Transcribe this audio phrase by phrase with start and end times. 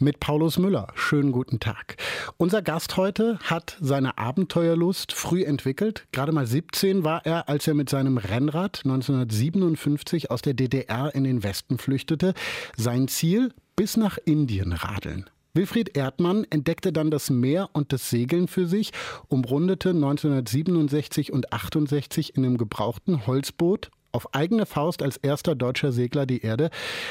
[0.00, 0.88] Mit Paulus Müller.
[0.94, 1.96] Schönen guten Tag.
[2.36, 6.06] Unser Gast heute hat seine Abenteuerlust früh entwickelt.
[6.12, 11.24] Gerade mal 17 war er, als er mit seinem Rennrad 1957 aus der DDR in
[11.24, 12.34] den Westen flüchtete.
[12.76, 13.52] Sein Ziel?
[13.76, 15.30] Bis nach Indien radeln.
[15.52, 18.92] Wilfried Erdmann entdeckte dann das Meer und das Segeln für sich,
[19.26, 26.26] umrundete 1967 und 68 in einem gebrauchten Holzboot auf eigene Faust als erster deutscher Segler
[26.26, 26.70] die Erde.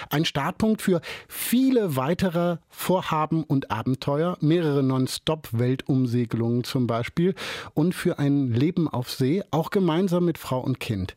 [0.10, 7.36] Ein Startpunkt für viele weitere Vorhaben und Abenteuer, mehrere Non-Stop-Weltumsegelungen zum Beispiel
[7.74, 11.16] und für ein Leben auf See, auch gemeinsam mit Frau und Kind.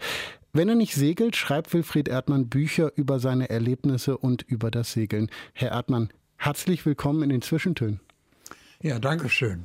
[0.55, 5.30] Wenn er nicht segelt, schreibt Wilfried Erdmann Bücher über seine Erlebnisse und über das Segeln.
[5.55, 8.00] Herr Erdmann, herzlich willkommen in den Zwischentönen.
[8.83, 9.64] Ja, danke schön.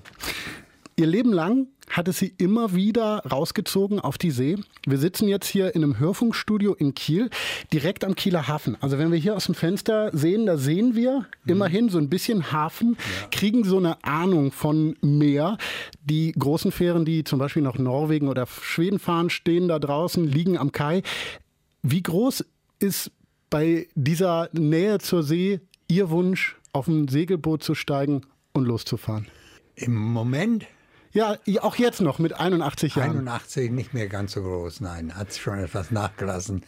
[0.99, 4.57] Ihr Leben lang hat es sie immer wieder rausgezogen auf die See.
[4.87, 7.29] Wir sitzen jetzt hier in einem Hörfunkstudio in Kiel,
[7.71, 8.75] direkt am Kieler Hafen.
[8.81, 11.51] Also wenn wir hier aus dem Fenster sehen, da sehen wir mhm.
[11.51, 13.27] immerhin so ein bisschen Hafen, ja.
[13.29, 15.59] kriegen so eine Ahnung von Meer.
[16.03, 20.57] Die großen Fähren, die zum Beispiel nach Norwegen oder Schweden fahren, stehen da draußen, liegen
[20.57, 21.03] am Kai.
[21.83, 22.43] Wie groß
[22.79, 23.11] ist
[23.51, 28.21] bei dieser Nähe zur See Ihr Wunsch, auf ein Segelboot zu steigen
[28.53, 29.27] und loszufahren?
[29.75, 30.65] Im Moment
[31.17, 33.09] ja, auch jetzt noch mit 81 Jahren.
[33.11, 36.63] 81 nicht mehr ganz so groß, nein, hat schon etwas nachgelassen.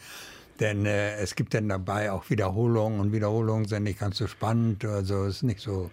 [0.58, 4.84] Denn äh, es gibt dann dabei auch Wiederholungen und Wiederholungen sind nicht ganz so spannend,
[4.84, 5.90] also ist nicht so.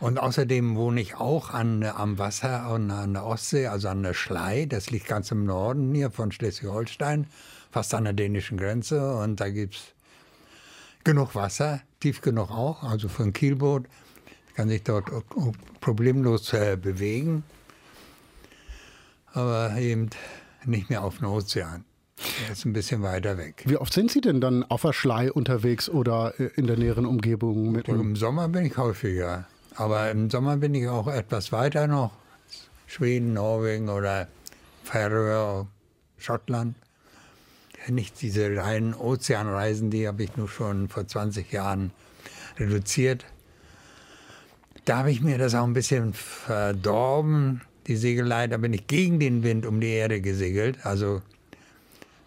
[0.00, 4.14] Und außerdem wohne ich auch an, am Wasser und an der Ostsee, also an der
[4.14, 7.26] Schlei, das liegt ganz im Norden hier von Schleswig-Holstein,
[7.70, 9.82] fast an der dänischen Grenze und da gibt es
[11.04, 13.84] genug Wasser, tief genug auch, also für ein Kielboot
[14.60, 15.06] kann sich dort
[15.80, 17.44] problemlos äh, bewegen,
[19.32, 20.10] aber eben
[20.66, 21.86] nicht mehr auf dem Ozean.
[22.46, 23.62] Er ist ein bisschen weiter weg.
[23.64, 27.06] Wie oft sind Sie denn dann auf der Schlei unterwegs oder äh, in der näheren
[27.06, 27.72] Umgebung?
[27.72, 29.46] Mit Im Sommer bin ich häufiger.
[29.76, 32.12] Aber im Sommer bin ich auch etwas weiter noch.
[32.86, 34.28] Schweden, Norwegen oder
[34.84, 35.68] Färöer,
[36.18, 36.74] Schottland.
[37.88, 41.92] Nicht diese reinen Ozeanreisen, die habe ich nur schon vor 20 Jahren
[42.58, 43.24] reduziert
[44.84, 48.46] da habe ich mir das auch ein bisschen verdorben, die Segelei.
[48.46, 50.84] Da bin ich gegen den Wind um die Erde gesegelt.
[50.84, 51.22] Also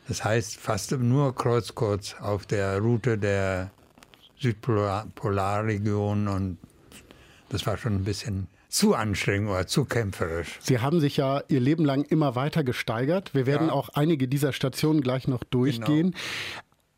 [0.07, 3.71] das heißt fast nur kreuz kurz auf der Route der
[4.39, 6.57] Südpolarregion und
[7.49, 10.59] das war schon ein bisschen zu anstrengend oder zu kämpferisch.
[10.61, 13.33] Sie haben sich ja Ihr Leben lang immer weiter gesteigert.
[13.35, 13.73] Wir werden ja.
[13.73, 16.11] auch einige dieser Stationen gleich noch durchgehen.
[16.11, 16.23] Genau.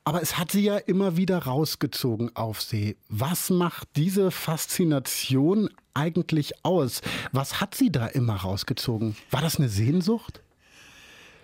[0.08, 2.96] Aber es hat sie ja immer wieder rausgezogen auf See.
[3.10, 7.02] Was macht diese Faszination eigentlich aus?
[7.32, 9.18] Was hat sie da immer rausgezogen?
[9.32, 10.42] War das eine Sehnsucht?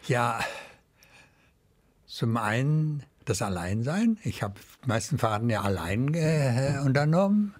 [0.07, 0.41] Ja,
[2.05, 4.19] zum einen das Alleinsein.
[4.23, 7.55] Ich habe die meisten Fahrten ja allein äh, unternommen.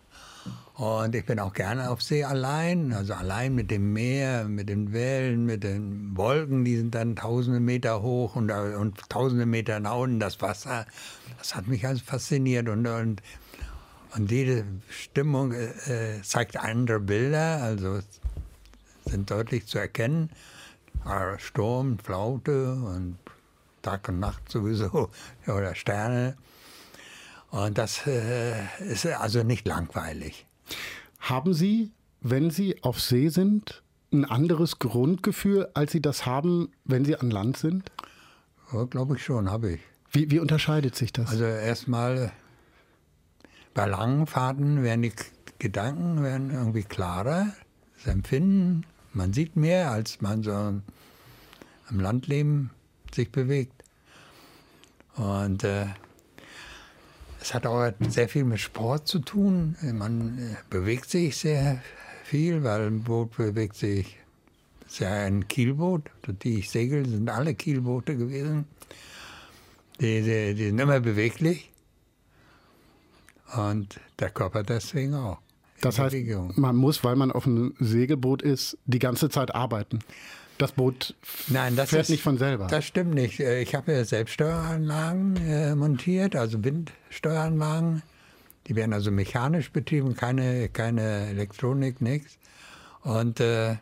[0.82, 4.94] Und ich bin auch gerne auf See allein, also allein mit dem Meer, mit den
[4.94, 9.98] Wellen, mit den Wolken, die sind dann tausende Meter hoch und, und tausende Meter nach
[9.98, 10.88] unten das Wasser.
[11.38, 13.22] Das hat mich also fasziniert und, und,
[14.16, 18.00] und jede Stimmung äh, zeigt andere Bilder, also
[19.06, 20.32] sind deutlich zu erkennen.
[21.38, 23.20] Sturm, Flaute und
[23.84, 25.12] Tag und Nacht sowieso
[25.46, 26.38] oder Sterne.
[27.52, 30.48] Und das äh, ist also nicht langweilig.
[31.20, 37.06] Haben Sie, wenn Sie auf See sind, ein anderes Grundgefühl, als Sie das haben, wenn
[37.06, 37.92] Sie an Land sind?
[38.74, 39.82] Ja, glaube ich schon, habe ich.
[40.12, 41.30] Wie, wie unterscheidet sich das?
[41.30, 42.32] Also erstmal
[43.74, 45.14] bei langen Fahrten werden die
[45.60, 47.54] Gedanken werden irgendwie klarer,
[47.98, 50.84] das Empfinden, man sieht mehr, als man so am
[51.90, 52.72] Landleben
[53.14, 53.84] sich bewegt.
[55.16, 55.86] Und äh,
[57.42, 59.76] es hat auch sehr viel mit Sport zu tun.
[59.82, 61.82] Man äh, bewegt sich sehr
[62.24, 64.18] viel, weil ein Boot bewegt sich.
[64.86, 66.04] Es ist ja ein Kielboot,
[66.44, 68.66] die ich segel, sind alle Kielboote gewesen.
[70.00, 71.72] Die, die, die sind immer beweglich.
[73.56, 75.40] Und der Körper deswegen auch.
[75.82, 76.16] Das heißt,
[76.56, 80.00] man muss, weil man auf einem Segelboot ist, die ganze Zeit arbeiten.
[80.62, 81.16] Das Boot
[81.48, 82.68] Nein, das fährt ist, nicht von selber.
[82.68, 83.40] Das stimmt nicht.
[83.40, 88.04] Äh, ich habe ja Selbststeueranlagen äh, montiert, also Windsteueranlagen.
[88.68, 92.38] Die werden also mechanisch betrieben, keine, keine Elektronik, nichts.
[93.02, 93.78] Und äh,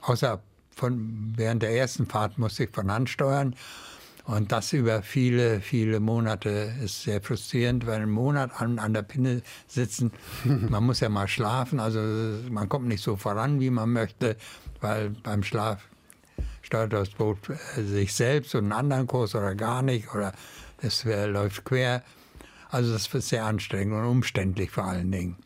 [0.00, 3.56] außer von, während der ersten Fahrt musste ich von Hand steuern.
[4.26, 9.02] Und das über viele, viele Monate ist sehr frustrierend, weil einen Monat an, an der
[9.02, 10.12] Pinne sitzen,
[10.44, 11.98] man muss ja mal schlafen, also
[12.48, 14.36] man kommt nicht so voran, wie man möchte,
[14.80, 15.82] weil beim Schlaf
[16.66, 20.32] steuert das Boot äh, sich selbst und einen anderen Kurs oder gar nicht oder
[20.82, 22.02] es läuft quer.
[22.68, 25.36] Also das wird sehr anstrengend und umständlich vor allen Dingen.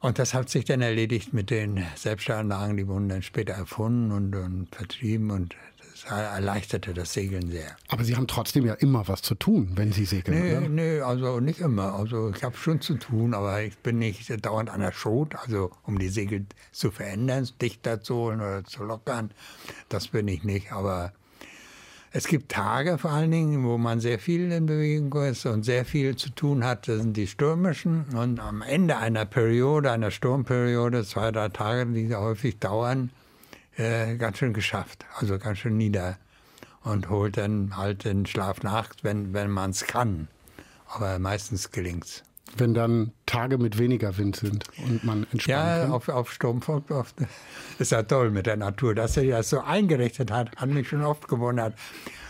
[0.00, 4.34] Und das hat sich dann erledigt mit den Selbstanlagen, die wurden dann später erfunden und,
[4.34, 5.54] und vertrieben und
[6.02, 7.76] das erleichterte das Segeln sehr.
[7.88, 10.68] Aber Sie haben trotzdem ja immer was zu tun, wenn Sie segeln, nee, oder?
[10.68, 11.94] Nee, also nicht immer.
[11.94, 15.70] Also ich habe schon zu tun, aber ich bin nicht dauernd an der Schot, also
[15.84, 19.30] um die Segel zu verändern, dichter zu holen oder zu lockern.
[19.88, 21.12] Das bin ich nicht, aber
[22.12, 25.84] es gibt Tage vor allen Dingen, wo man sehr viel in Bewegung ist und sehr
[25.84, 26.88] viel zu tun hat.
[26.88, 28.04] Das sind die stürmischen.
[28.16, 33.10] Und am Ende einer Periode, einer Sturmperiode, zwei, drei Tage, die häufig dauern,
[33.80, 35.06] äh, ganz schön geschafft.
[35.16, 36.18] Also ganz schön nieder.
[36.82, 40.28] Und holt dann halt den Schlaf nach, wenn, wenn man es kann.
[40.88, 42.22] Aber meistens gelingt es
[42.56, 45.92] wenn dann Tage mit weniger Wind sind und man entspannen ja, kann?
[45.92, 47.14] auf, auf Sturm folgt oft.
[47.78, 48.94] Ist ja toll mit der Natur.
[48.94, 51.74] Dass er das so eingerichtet hat, hat mich schon oft gewundert.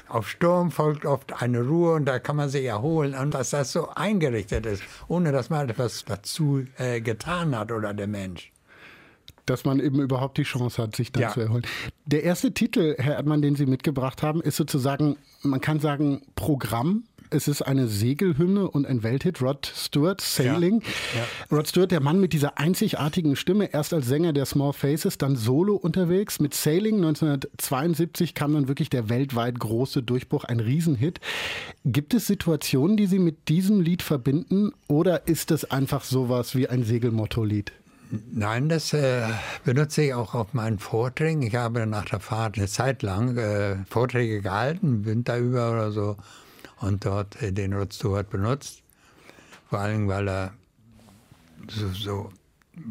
[0.09, 3.15] Auf Sturm folgt oft eine Ruhe und da kann man sich erholen.
[3.15, 7.95] Und dass das so eingerichtet ist, ohne dass man etwas dazu äh, getan hat oder
[7.95, 8.53] der Mensch
[9.51, 11.29] dass man eben überhaupt die Chance hat, sich dann Ja.
[11.31, 11.65] zu erholen.
[12.07, 17.05] Der erste Titel, Herr Erdmann, den Sie mitgebracht haben, ist sozusagen, man kann sagen, Programm.
[17.33, 20.83] Es ist eine Segelhymne und ein Welthit, Rod Stewart, Sailing.
[21.53, 25.37] Rod Stewart, der Mann mit dieser einzigartigen Stimme, erst als Sänger der Small Faces, dann
[25.37, 26.41] solo unterwegs.
[26.41, 31.21] Mit Sailing 1972 kam dann wirklich der weltweit große Durchbruch, ein Riesenhit.
[31.85, 36.67] Gibt es Situationen, die Sie mit diesem Lied verbinden oder ist es einfach sowas wie
[36.69, 37.71] ein Segelmotto-Lied?
[38.11, 39.23] Nein, das äh,
[39.65, 41.43] benutze ich auch auf meinen Vorträgen.
[41.43, 46.17] Ich habe nach der Fahrt eine Zeit lang äh, Vorträge gehalten, Winter über oder so,
[46.81, 48.83] und dort äh, den Rod Stewart benutzt.
[49.69, 50.53] Vor allem, weil er
[51.69, 52.33] so, so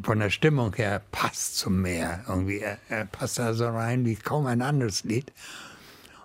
[0.03, 2.23] von der Stimmung her passt zum Meer.
[2.27, 5.33] Irgendwie, er, er passt da so rein wie kaum ein anderes Lied.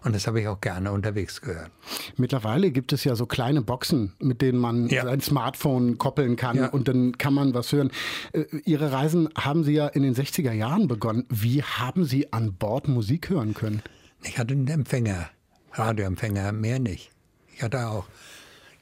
[0.04, 1.70] Und das habe ich auch gerne unterwegs gehört.
[2.18, 5.04] Mittlerweile gibt es ja so kleine Boxen, mit denen man Ja.
[5.04, 6.66] sein Smartphone koppeln kann Ja.
[6.68, 7.90] und dann kann man was hören.
[8.32, 11.24] Äh, Ihre Reisen haben Sie ja in den 60er Jahren begonnen.
[11.30, 13.82] Wie haben Sie an Bord Musik hören können?
[14.22, 15.30] Ich hatte einen Empfänger,
[15.72, 17.10] Radioempfänger, mehr nicht.
[17.56, 18.04] Ich hatte auch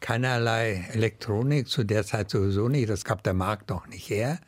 [0.00, 2.88] keinerlei Elektronik, zu der Zeit sowieso nicht.
[2.90, 4.38] Das gab der Markt noch nicht her.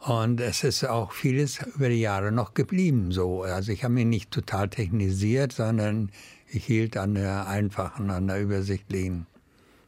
[0.00, 3.42] Und es ist auch vieles über die Jahre noch geblieben so.
[3.42, 6.10] Also ich habe mich nicht total technisiert, sondern
[6.50, 9.26] ich hielt an der einfachen, an der übersichtlichen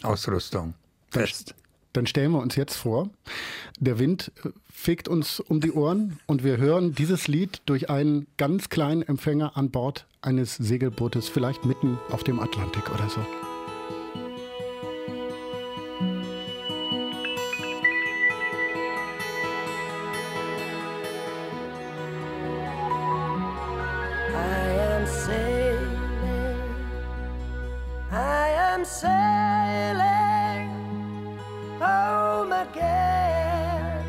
[0.03, 0.75] Ausrüstung
[1.11, 1.55] fest.
[1.93, 3.11] Dann stellen wir uns jetzt vor,
[3.79, 8.27] der Wind äh, fegt uns um die Ohren und wir hören dieses Lied durch einen
[8.37, 13.50] ganz kleinen Empfänger an Bord eines Segelbootes, vielleicht mitten auf dem Atlantik oder so.
[28.91, 30.69] Sailing
[31.79, 34.05] home again,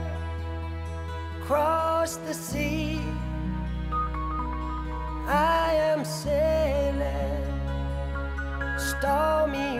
[1.39, 2.99] across the sea.
[5.27, 7.45] I am sailing
[8.77, 9.70] stormy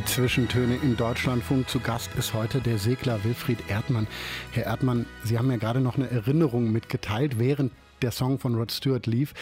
[0.00, 1.68] Die Zwischentöne im Deutschlandfunk.
[1.68, 4.06] Zu Gast ist heute der Segler Wilfried Erdmann.
[4.50, 8.72] Herr Erdmann, Sie haben ja gerade noch eine Erinnerung mitgeteilt, während der Song von Rod
[8.72, 9.34] Stewart lief.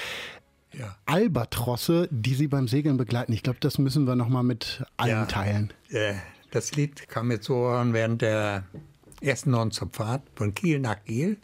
[0.72, 0.96] Ja.
[1.06, 3.32] Albatrosse, die Sie beim Segeln begleiten.
[3.32, 5.26] Ich glaube, das müssen wir noch mal mit allen Ja.
[5.26, 5.72] teilen.
[5.90, 6.14] Äh,
[6.50, 8.64] Das Lied kam mir zu Ohren während der
[9.20, 11.36] ersten Nonstop-Fahrt von Kiel nach Kiel.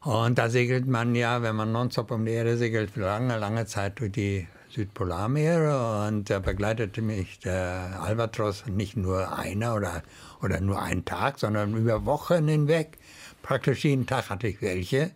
[0.00, 4.00] Und da segelt man ja, wenn man nonstop um die Erde segelt, lange, lange Zeit
[4.00, 6.06] durch die Südpolarmeere.
[6.06, 10.02] Und da begleitete mich der Albatros nicht nur einer oder,
[10.42, 12.98] oder nur einen Tag, sondern über Wochen hinweg.
[13.42, 15.10] Praktisch jeden Tag hatte ich welche.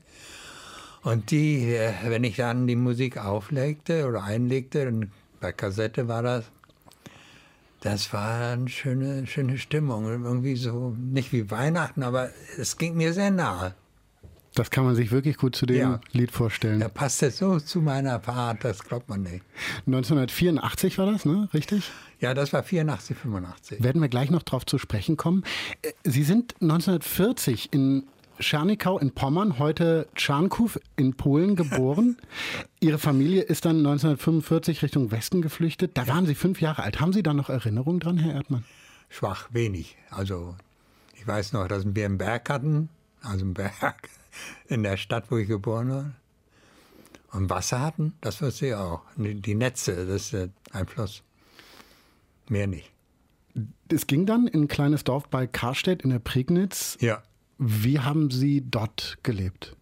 [1.03, 4.91] Und die, äh, wenn ich dann die Musik auflegte oder einlegte,
[5.41, 6.45] bei Kassette war das,
[7.81, 10.07] das war eine schöne, schöne Stimmung.
[10.07, 13.75] Irgendwie so, nicht wie Weihnachten, aber es ging mir sehr nahe.
[14.55, 16.01] Das kann man sich wirklich gut zu dem Ja.
[16.13, 16.79] Lied vorstellen.
[16.81, 19.45] Da passt es so zu meiner Fahrt, das glaubt man nicht.
[19.87, 21.49] 1984 war das, ne?
[21.53, 21.91] Richtig?
[22.21, 23.83] Ja, das war 84, 85.
[23.83, 25.43] Werden wir gleich noch drauf zu sprechen kommen.
[25.83, 28.05] Äh, Sie sind 1940 in
[28.39, 32.17] Czernikau in Pommern, heute Czarnków in Polen geboren.
[32.81, 35.93] Ihre Familie ist dann 1945 Richtung Westen geflüchtet.
[35.97, 37.01] Da waren Sie fünf Jahre alt.
[37.01, 38.65] Haben Sie da noch Erinnerungen dran, Herr Erdmann?
[39.09, 39.97] Schwach, wenig.
[40.11, 40.57] Also
[41.17, 42.89] ich weiß noch, dass wir einen Berg hatten,
[43.23, 44.09] also einen Berg
[44.67, 46.13] in der Stadt, wo ich geboren war.
[47.33, 49.03] Und Wasser hatten, das wusste ich auch.
[49.17, 51.23] Die Netze, das ist äh, ein Fluss.
[52.49, 52.93] Mehr nicht.
[53.91, 56.97] Es ging dann in ein kleines Dorf bei Karstedt in der Prignitz.
[57.01, 57.23] Ja.
[57.59, 59.77] Wie haben Sie dort gelebt?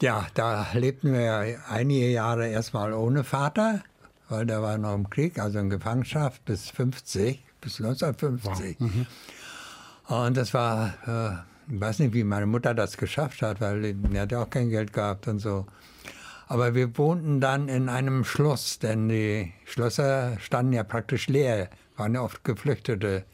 [0.00, 3.84] Ja, da lebten wir einige Jahre erstmal ohne Vater,
[4.28, 8.78] weil der war noch im Krieg, also in Gefangenschaft bis 50, bis 1950.
[10.08, 14.18] Und das war, äh, ich weiß nicht, wie meine Mutter das geschafft hat, weil die
[14.18, 15.66] hat ja auch kein Geld gehabt und so.
[16.48, 22.14] Aber wir wohnten dann in einem Schloss, denn die Schlösser standen ja praktisch leer, waren
[22.14, 23.24] ja oft Geflüchtete,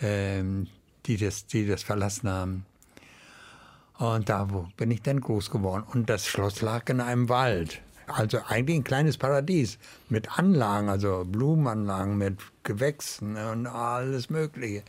[0.00, 0.68] ähm,
[1.06, 2.64] die, das, die das verlassen haben.
[3.98, 4.44] Und da
[4.76, 5.84] bin ich dann groß geworden.
[5.92, 7.80] Und das Schloss lag in einem Wald.
[8.06, 9.78] Also eigentlich ein kleines Paradies
[10.08, 14.82] mit Anlagen, also Blumenanlagen mit Gewächsen und alles Mögliche.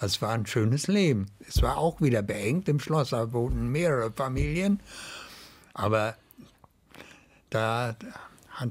[0.00, 1.26] Es war ein schönes Leben.
[1.46, 4.80] Es war auch wieder beengt im Schloss, da wohnten mehrere Familien.
[5.74, 6.16] Aber
[7.50, 7.94] da,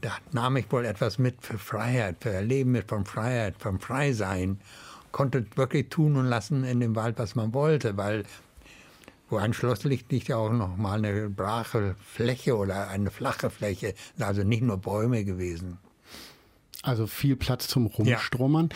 [0.02, 4.60] da nahm ich wohl etwas mit für Freiheit, für Leben mit von Freiheit, vom Freisein.
[5.12, 8.24] Konnte wirklich tun und lassen in dem Wald, was man wollte, weil
[9.30, 13.50] wo ein Schloss liegt, liegt ja auch noch mal eine brache Fläche oder eine flache
[13.50, 13.94] Fläche.
[14.20, 15.80] Also nicht nur Bäume gewesen.
[16.84, 18.70] Also viel Platz zum Rumstromern.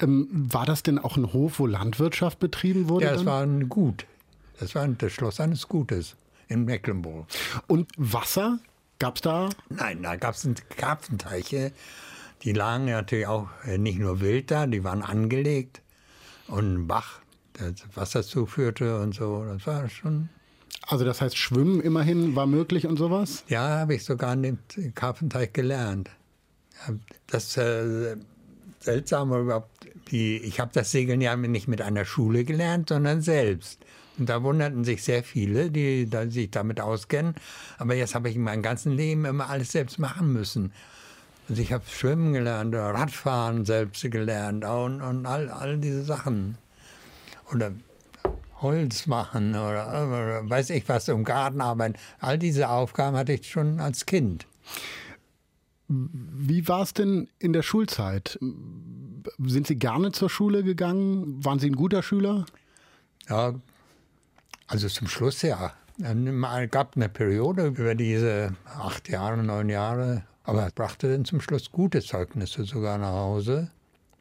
[0.00, 3.06] Ähm, war das denn auch ein Hof, wo Landwirtschaft betrieben wurde?
[3.06, 3.26] Ja, das dann?
[3.26, 4.06] war ein Gut.
[4.58, 6.16] Das war das Schloss eines Gutes
[6.48, 7.26] in Mecklenburg.
[7.68, 8.58] Und Wasser?
[8.98, 9.50] Gab es da?
[9.68, 11.72] Nein, da gab es Karpfenteiche.
[12.42, 15.80] Die lagen natürlich auch äh, nicht nur wild da, die waren angelegt.
[16.48, 17.20] Und ein Bach,
[17.58, 19.44] der Wasser zuführte und so.
[19.44, 20.28] Das war schon.
[20.88, 23.44] Also das heißt, Schwimmen immerhin war möglich und sowas?
[23.48, 24.58] Ja, habe ich sogar in dem
[24.94, 26.10] Karpfenteich gelernt.
[27.26, 28.16] Das äh,
[28.80, 33.80] Seltsame überhaupt, die, ich habe das Segeln ja nicht mit einer Schule gelernt, sondern selbst.
[34.18, 37.34] Und da wunderten sich sehr viele, die da, sich damit auskennen.
[37.78, 40.72] Aber jetzt habe ich in meinem ganzen Leben immer alles selbst machen müssen.
[41.48, 46.56] Also ich habe Schwimmen gelernt, Radfahren selbst gelernt und, und all, all diese Sachen.
[47.52, 47.72] Oder
[48.60, 51.94] Holz machen oder, oder weiß ich was, im Garten arbeiten.
[52.18, 54.46] All diese Aufgaben hatte ich schon als Kind.
[55.88, 58.38] Wie war es denn in der Schulzeit?
[59.44, 61.44] Sind Sie gerne zur Schule gegangen?
[61.44, 62.46] Waren Sie ein guter Schüler?
[63.28, 63.54] Ja,
[64.66, 65.72] also zum Schluss ja.
[65.98, 71.70] Es gab eine Periode über diese acht Jahre, neun Jahre, aber brachte dann zum Schluss
[71.70, 73.70] gute Zeugnisse sogar nach Hause.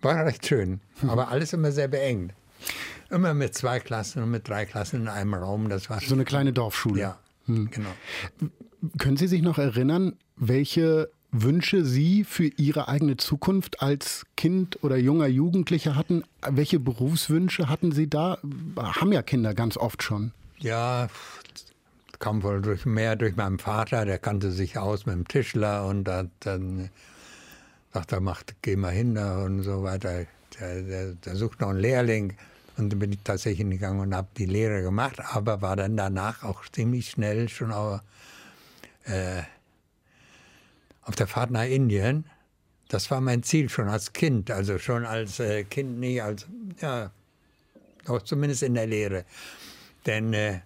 [0.01, 2.33] War recht schön, aber alles immer sehr beengt.
[3.09, 5.69] Immer mit zwei Klassen und mit drei Klassen in einem Raum.
[5.69, 6.99] Das war So eine kleine Dorfschule.
[6.99, 7.89] ja, genau.
[8.97, 14.97] Können Sie sich noch erinnern, welche Wünsche Sie für Ihre eigene Zukunft als Kind oder
[14.97, 16.23] junger Jugendlicher hatten?
[16.47, 18.37] Welche Berufswünsche hatten Sie da?
[18.77, 20.31] Haben ja Kinder ganz oft schon.
[20.59, 21.07] Ja,
[22.19, 26.07] kam wohl durch, mehr durch meinen Vater, der kannte sich aus mit dem Tischler und
[26.07, 26.91] hat dann
[27.93, 30.25] sagt er, macht, geh mal hin und so weiter.
[30.59, 32.35] Der, der, der sucht noch einen Lehrling.
[32.77, 36.43] Und dann bin ich tatsächlich hingegangen und habe die Lehre gemacht, aber war dann danach
[36.43, 38.01] auch ziemlich schnell schon auch,
[39.05, 39.41] äh,
[41.05, 42.25] auf der Fahrt nach Indien.
[42.87, 46.47] Das war mein Ziel schon als Kind, also schon als äh, Kind nicht als,
[46.79, 47.11] ja,
[48.07, 49.25] auch zumindest in der Lehre.
[50.05, 50.59] Denn äh,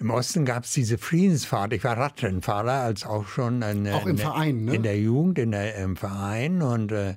[0.00, 1.72] im Osten gab es diese Friedensfahrt.
[1.72, 4.74] Ich war Radrennfahrer, als auch schon in, Auch im in, Verein, ne?
[4.74, 7.14] in der Jugend, in der, im Verein und äh,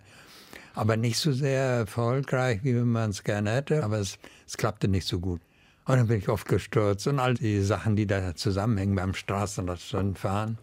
[0.76, 3.84] aber nicht so sehr erfolgreich, wie man es gerne hätte.
[3.84, 5.42] Aber es, es klappte nicht so gut.
[5.86, 10.58] Und dann bin ich oft gestürzt und all die Sachen, die da zusammenhängen beim Straßenradfahren.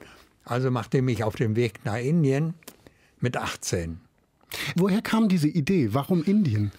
[0.45, 2.55] Also machte ich mich auf den Weg nach Indien
[3.21, 4.01] mit 18.
[4.77, 5.95] Woher kam diese Idee?
[5.95, 6.71] Warum Indien?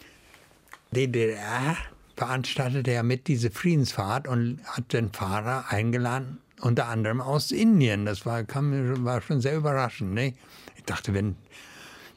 [0.91, 1.75] DDR
[2.15, 8.05] veranstaltete ja mit diese Friedensfahrt und hat den Fahrer eingeladen, unter anderem aus Indien.
[8.05, 10.13] Das war, kam, war schon sehr überraschend.
[10.13, 10.33] Ne?
[10.77, 11.35] Ich dachte, wenn,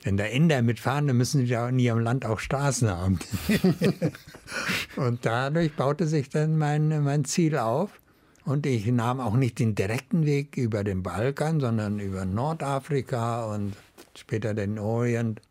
[0.05, 3.19] wenn da Inder mitfahren, dann müssen die ja in ihrem Land auch Straßen haben.
[4.97, 7.91] und dadurch baute sich dann mein, mein Ziel auf.
[8.49, 13.75] Und ich nahm auch nicht den direkten Weg über den Balkan, sondern über Nordafrika und
[14.17, 15.43] später den Orient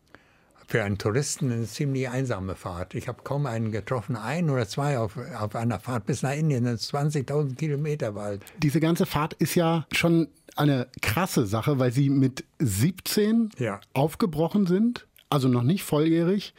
[0.68, 2.96] für einen Touristen eine ziemlich einsame Fahrt.
[2.96, 6.64] Ich habe kaum einen getroffen, ein oder zwei auf, auf einer Fahrt bis nach Indien,
[6.66, 8.42] das ist 20.000 Kilometer weit.
[8.64, 13.80] Diese ganze Fahrt ist ja schon eine krasse Sache, weil Sie mit 17 Ja.
[13.94, 16.56] aufgebrochen sind, also noch nicht volljährig,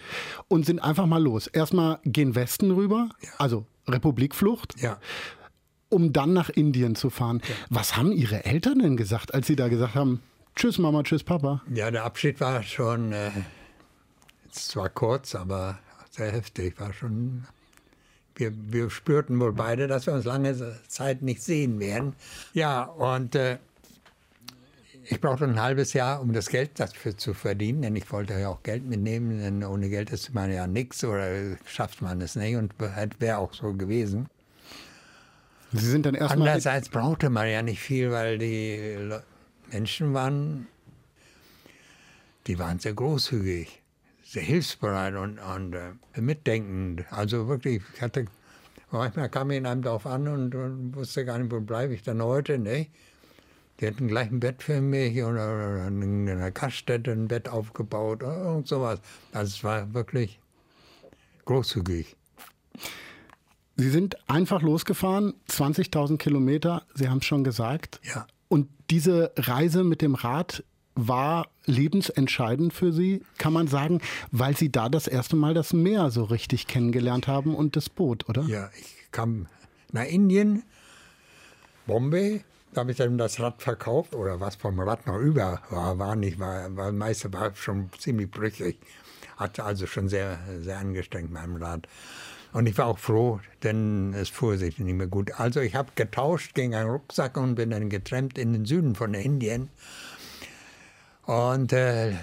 [0.46, 1.48] und sind einfach mal los.
[1.48, 4.98] Erstmal gen Westen rüber, also Republikflucht, Ja.
[5.88, 7.40] Um dann nach Indien zu fahren.
[7.70, 10.20] Was haben Ihre Eltern denn gesagt, als Sie da gesagt haben,
[10.54, 11.62] tschüss Mama, tschüss Papa?
[11.72, 13.30] Ja, der Abschied war schon, äh,
[14.50, 15.78] zwar kurz, aber
[16.10, 16.78] sehr heftig.
[16.80, 17.46] War schon,
[18.34, 20.54] wir, wir spürten wohl beide, dass wir uns lange
[20.88, 22.14] Zeit nicht sehen werden.
[22.52, 23.58] Ja, und äh,
[25.10, 28.48] ich brauchte ein halbes Jahr, um das Geld dafür zu verdienen, denn ich wollte ja
[28.48, 32.56] auch Geld mitnehmen, denn ohne Geld ist man ja nichts oder schafft man es nicht
[32.56, 32.74] und
[33.18, 34.28] wäre auch so gewesen.
[35.72, 36.48] Sie sind dann erstmal.
[36.48, 38.98] Andererseits brauchte man ja nicht viel, weil die
[39.70, 40.66] Menschen waren,
[42.46, 43.82] die waren sehr großzügig,
[44.24, 47.04] sehr hilfsbereit und, und äh, mitdenkend.
[47.12, 48.26] Also wirklich, ich hatte,
[48.90, 52.02] manchmal kam ich in einem Dorf an und, und wusste gar nicht, wo bleibe ich
[52.02, 52.86] denn heute, ne?
[53.80, 58.36] Die hatten gleich ein Bett für mich oder, in einer Gaststätte ein Bett aufgebaut oder
[58.36, 59.00] irgend sowas.
[59.32, 60.40] Also es war wirklich
[61.44, 62.17] großzügig.
[63.80, 68.00] Sie sind einfach losgefahren, 20.000 Kilometer, Sie haben es schon gesagt.
[68.02, 68.26] Ja.
[68.48, 70.64] Und diese Reise mit dem Rad
[70.96, 74.00] war lebensentscheidend für Sie, kann man sagen,
[74.32, 78.28] weil Sie da das erste Mal das Meer so richtig kennengelernt haben und das Boot,
[78.28, 78.42] oder?
[78.42, 79.46] Ja, ich kam
[79.92, 80.64] nach Indien,
[81.86, 82.42] Bombay,
[82.72, 86.16] da habe ich dann das Rad verkauft oder was vom Rad noch über war, war
[86.16, 88.78] nicht, war, war meiste war schon ziemlich brüchig.
[89.36, 91.86] Hatte also schon sehr, sehr angestrengt meinem Rad.
[92.58, 95.30] Und ich war auch froh, denn es fuhr sich nicht mehr gut.
[95.38, 99.14] Also ich habe getauscht gegen einen Rucksack und bin dann getrennt in den Süden von
[99.14, 99.68] Indien
[101.22, 102.14] und äh,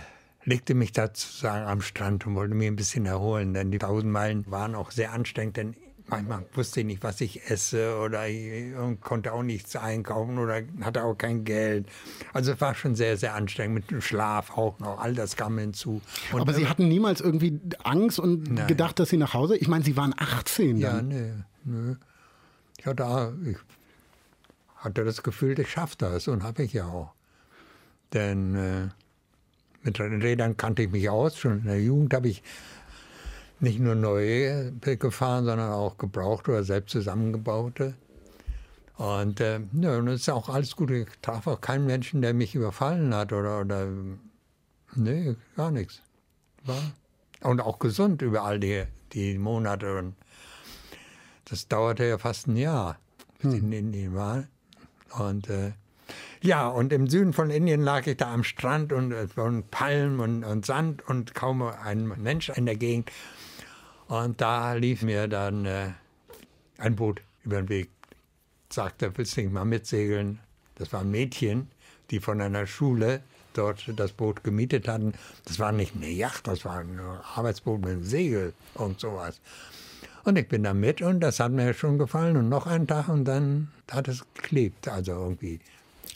[0.43, 4.11] legte mich da sozusagen am Strand und wollte mich ein bisschen erholen, denn die tausend
[4.11, 5.75] Meilen waren auch sehr anstrengend, denn
[6.07, 11.03] manchmal wusste ich nicht, was ich esse oder ich, konnte auch nichts einkaufen oder hatte
[11.03, 11.87] auch kein Geld.
[12.33, 15.57] Also es war schon sehr, sehr anstrengend mit dem Schlaf auch noch, all das kam
[15.57, 16.01] hinzu.
[16.31, 18.67] Und Aber Sie hatten niemals irgendwie Angst und Nein.
[18.67, 19.57] gedacht, dass Sie nach Hause?
[19.57, 21.07] Ich meine, Sie waren 18 Ja, dann.
[21.09, 21.31] nö,
[21.63, 21.95] nö.
[22.77, 23.57] Ich hatte, ich
[24.77, 27.13] hatte das Gefühl, ich schaffe das und habe ich ja auch.
[28.13, 28.89] Denn äh,
[29.81, 31.37] mit den Rädern kannte ich mich aus.
[31.37, 32.43] Schon in der Jugend habe ich
[33.65, 37.95] nicht nur neue gefahren, sondern auch gebrauchte oder selbst zusammengebaute.
[38.97, 40.91] Und äh, ja, und es ist auch alles gut.
[40.91, 43.87] Ich traf auch keinen Menschen, der mich überfallen hat oder, oder
[44.93, 46.01] nee, gar nichts.
[46.63, 46.93] War,
[47.41, 49.97] und auch gesund über all die, die Monate.
[49.97, 50.15] Und
[51.45, 52.99] das dauerte ja fast ein Jahr,
[53.39, 54.45] bis ich in Indien war.
[55.17, 55.71] Und äh,
[56.41, 60.19] ja, und im Süden von Indien lag ich da am Strand und es waren Palmen
[60.19, 63.11] und, und Sand und kaum ein Mensch in der Gegend.
[64.07, 65.87] Und da lief mir dann äh,
[66.77, 67.89] ein Boot über den Weg.
[68.71, 70.39] Sagte, willst du nicht mal mitsegeln?
[70.75, 71.69] Das war ein Mädchen,
[72.11, 73.21] die von einer Schule
[73.53, 75.13] dort das Boot gemietet hatten.
[75.45, 76.99] Das war nicht eine Yacht, das war ein
[77.35, 79.39] Arbeitsboot mit einem Segel und sowas.
[80.25, 82.35] Und ich bin da mit und das hat mir schon gefallen.
[82.35, 84.87] Und noch einen Tag und dann hat es geklebt.
[84.87, 85.59] Also irgendwie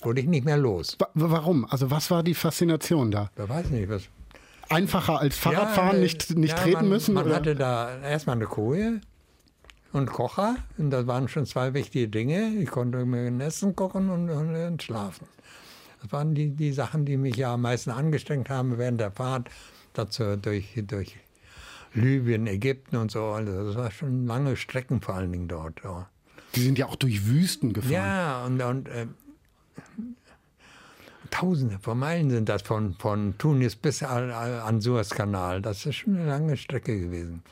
[0.02, 0.95] wurde ich nicht mehr los.
[0.99, 1.65] Wa- Warum?
[1.65, 3.30] Also was war die Faszination da?
[3.41, 4.04] Ich weiß nicht, was.
[4.69, 7.13] Einfacher als Fahrradfahren, Ja, nicht, nicht ja, treten man, müssen?
[7.13, 7.36] Man oder?
[7.36, 9.01] hatte da erstmal eine Koje
[9.91, 10.58] und Kocher.
[10.77, 12.49] Und das waren schon zwei wichtige Dinge.
[12.60, 15.27] Ich konnte mir ein Essen kochen und, und, und schlafen.
[16.01, 19.49] Das waren die, die Sachen, die mich ja am meisten angestrengt haben während der Fahrt.
[19.93, 21.17] Dazu durch, durch
[21.93, 23.25] Libyen, Ägypten und so.
[23.25, 25.82] Also das war schon lange Strecken vor allen Dingen dort.
[25.84, 26.08] Ja.
[26.55, 27.91] Die sind ja auch durch Wüsten gefahren.
[27.91, 29.08] Ja, und, und äh,
[31.32, 35.62] Tausende von Meilen sind das von, von Tunis bis an, an Suezkanal.
[35.62, 37.43] Das ist schon eine lange Strecke gewesen.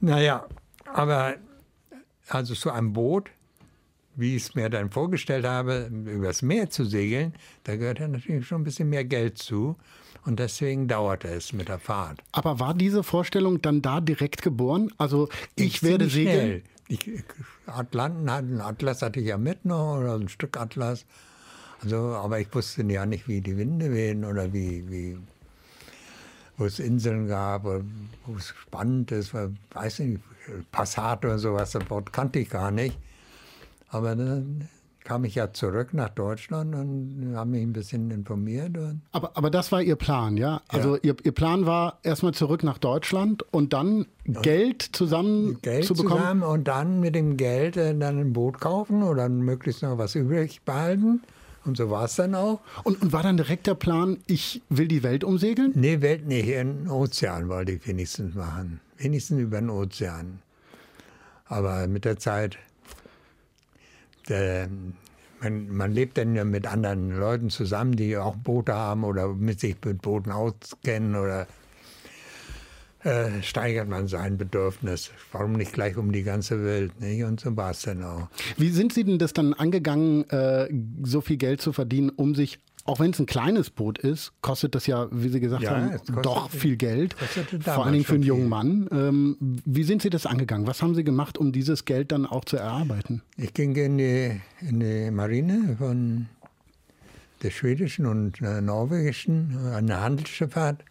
[0.00, 0.46] Naja,
[0.92, 1.36] aber
[2.28, 3.30] also zu einem Boot,
[4.16, 8.46] wie ich es mir dann vorgestellt habe, übers Meer zu segeln, da gehört ja natürlich
[8.46, 9.76] schon ein bisschen mehr Geld zu.
[10.24, 12.20] Und deswegen dauerte es mit der Fahrt.
[12.30, 14.92] Aber war diese Vorstellung dann da direkt geboren?
[14.96, 16.46] Also ich werde Ziemlich segeln?
[16.46, 16.62] schnell.
[16.88, 17.24] Ich,
[17.66, 21.06] Atlanten Atlas hatte ich ja mit noch, oder ein Stück Atlas.
[21.82, 25.18] Also, aber ich wusste ja nicht, wie die Winde wehen oder wie, wie
[26.56, 27.82] wo es Inseln gab, oder
[28.26, 30.20] wo es spannend ist, weil, weiß nicht,
[30.70, 32.98] Passat oder sowas, das Wort kannte ich gar nicht.
[33.88, 34.68] Aber dann
[35.04, 38.76] kam ich ja zurück nach Deutschland und habe mich ein bisschen informiert.
[39.10, 40.62] Aber, aber das war Ihr Plan, ja?
[40.68, 45.94] Also Ihr, Ihr Plan war erstmal zurück nach Deutschland und dann Geld zusammen Geld zu
[45.94, 46.20] bekommen?
[46.20, 50.14] zusammen und dann mit dem Geld äh, dann ein Boot kaufen oder möglichst noch was
[50.14, 51.22] übrig behalten
[51.64, 52.60] Und so war es dann auch.
[52.82, 55.72] Und, und war dann direkt der Plan, ich will die Welt umsegeln?
[55.74, 58.80] Nee, Welt nicht, in den Ozean wollte ich wenigstens machen.
[58.98, 60.40] Wenigstens über den Ozean.
[61.46, 62.58] Aber mit der Zeit,
[64.28, 64.68] der,
[65.40, 69.60] man, man lebt dann ja mit anderen Leuten zusammen, die auch Boote haben oder mit
[69.60, 71.46] sich mit Booten auskennen oder
[73.04, 75.10] äh, steigert man sein Bedürfnis.
[75.32, 77.00] Warum nicht gleich um die ganze Welt?
[77.00, 77.24] Nicht?
[77.24, 78.28] Und so war es dann auch.
[78.56, 80.68] Wie sind Sie denn das dann angegangen, äh,
[81.02, 84.74] so viel Geld zu verdienen, um sich, auch wenn es ein kleines Boot ist, kostet
[84.74, 87.14] das ja, wie Sie gesagt Ja, haben, kostet- doch viel Geld.
[87.62, 88.48] Vor allen Dingen für einen jungen.
[88.48, 88.88] Mann.
[88.92, 90.66] Ähm, wie sind Sie das angegangen?
[90.66, 93.22] Was haben Sie gemacht, um dieses Geld dann auch zu erarbeiten?
[93.36, 96.26] Ich ging in die, in die Marine von
[97.42, 100.84] der schwedischen und äh, norwegischen, eine Handelsschifffahrt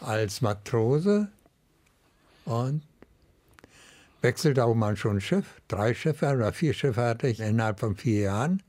[0.00, 1.28] als Matrose
[2.48, 2.82] und
[4.22, 5.60] wechselte auch mal schon ein Schiff.
[5.68, 8.62] Drei Schiffe oder vier Schiffe hatte ich innerhalb von vier Jahren.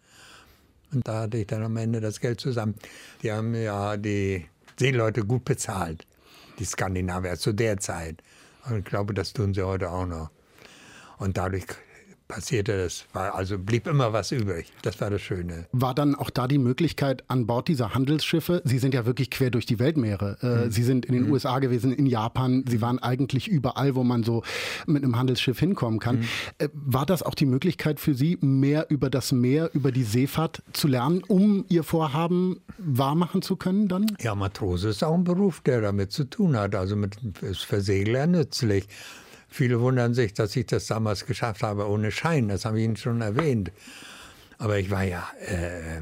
[0.91, 2.75] Und da hatte ich dann am Ende das Geld zusammen.
[3.23, 4.45] Die haben ja die
[4.77, 6.05] Seeleute gut bezahlt,
[6.59, 8.21] die Skandinavier zu der Zeit.
[8.65, 10.29] Und ich glaube, das tun sie heute auch noch.
[11.17, 11.65] Und dadurch
[12.33, 13.05] passierte das.
[13.11, 14.71] War, also blieb immer was übrig.
[14.83, 15.65] Das war das Schöne.
[15.73, 19.49] War dann auch da die Möglichkeit an Bord dieser Handelsschiffe, Sie sind ja wirklich quer
[19.49, 20.37] durch die Weltmeere.
[20.41, 20.71] Äh, Mhm.
[20.71, 24.43] Sie sind in den USA gewesen, in Japan, Sie waren eigentlich überall, wo man so
[24.85, 25.99] mit einem Handelsschiff hinkommen Mhm.
[25.99, 26.23] kann.
[26.59, 30.61] Äh, war das auch die Möglichkeit für Sie, mehr über das Meer, über die Seefahrt
[30.71, 34.05] zu lernen, um Ihr Vorhaben wahrmachen zu können dann?
[34.21, 36.75] Ja, Matrose ist auch ein Beruf, der damit zu tun hat.
[36.75, 38.87] Also mit, ist für Segler nützlich.
[39.49, 42.47] Viele wundern sich, dass ich das damals geschafft habe ohne Schein.
[42.49, 43.71] Das habe ich Ihnen schon erwähnt.
[44.57, 46.01] Aber ich war ja, äh,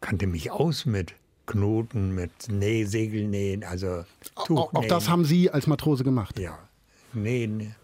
[0.00, 1.14] kannte mich aus mit
[1.46, 4.04] Knoten, mit Näh, Segelnähen, also
[4.34, 4.84] Auch, Tuchnähen.
[4.84, 6.38] auch das haben Sie als Matrose gemacht.
[6.38, 6.58] Ja,
[7.14, 7.74] nähen,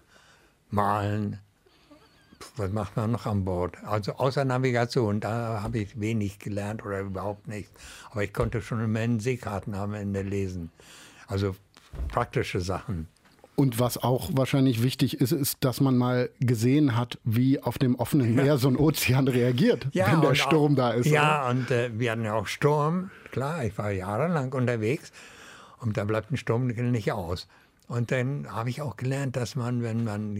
[0.70, 1.38] malen.
[2.56, 3.82] Was macht man noch an Bord?
[3.84, 7.72] Also außer Navigation, da habe ich wenig gelernt oder überhaupt nichts.
[8.10, 10.70] Aber ich konnte schon immerhin Seekarten am Ende lesen.
[11.26, 11.56] Also
[12.08, 13.08] praktische Sachen.
[13.56, 17.94] Und was auch wahrscheinlich wichtig ist, ist, dass man mal gesehen hat, wie auf dem
[17.94, 21.06] offenen Meer so ein Ozean reagiert, wenn der Sturm auch, da ist.
[21.06, 21.14] oder?
[21.14, 23.10] Ja, und äh, wir hatten ja auch Sturm.
[23.30, 25.12] Klar, ich war jahrelang unterwegs
[25.80, 27.46] und da bleibt ein Sturm nicht aus.
[27.86, 30.36] Und dann habe ich auch gelernt, dass man, wenn man,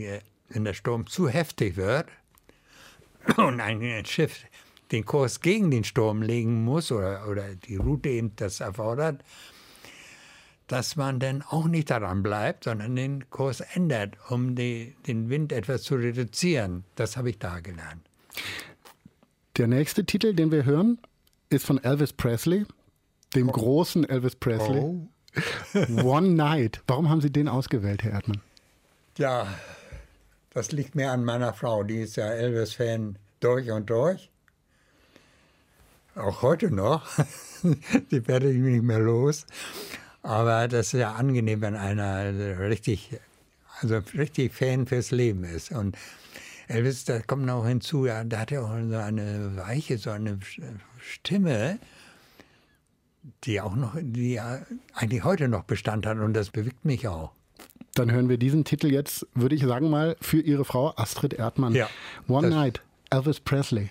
[0.49, 2.07] wenn der Sturm zu heftig wird
[3.37, 4.45] und ein Schiff
[4.91, 9.23] den Kurs gegen den Sturm legen muss oder, oder die Route eben das erfordert,
[10.67, 15.53] dass man dann auch nicht daran bleibt, sondern den Kurs ändert, um die, den Wind
[15.53, 16.85] etwas zu reduzieren.
[16.95, 18.03] Das habe ich da gelernt.
[19.57, 20.99] Der nächste Titel, den wir hören,
[21.51, 22.67] ist von Elvis Presley,
[23.35, 24.81] dem großen Elvis Presley.
[24.81, 25.09] Oh.
[26.03, 26.83] One Night.
[26.87, 28.41] Warum haben Sie den ausgewählt, Herr Erdmann?
[29.19, 29.47] Ja,
[30.51, 31.83] das liegt mir an meiner Frau.
[31.83, 34.31] Die ist ja Elvis-Fan durch und durch.
[36.15, 37.07] Auch heute noch.
[38.11, 39.47] Die werde ich nicht mehr los.
[40.25, 43.11] Aber das ist ja angenehm, wenn einer richtig,
[43.81, 45.71] also richtig Fan fürs Leben ist.
[45.71, 45.97] Und
[46.67, 50.39] Elvis, da kommt noch hinzu, ja, da hat er auch so eine weiche, so eine
[50.99, 51.79] Stimme,
[53.45, 54.61] die auch noch, die ja
[54.95, 56.17] eigentlich heute noch Bestand hat.
[56.17, 57.33] Und das bewegt mich auch.
[57.95, 61.75] Dann hören wir diesen Titel jetzt, würde ich sagen mal, für Ihre Frau Astrid Erdmann.
[61.75, 61.89] Ja,
[62.29, 63.91] One Night, Elvis Presley.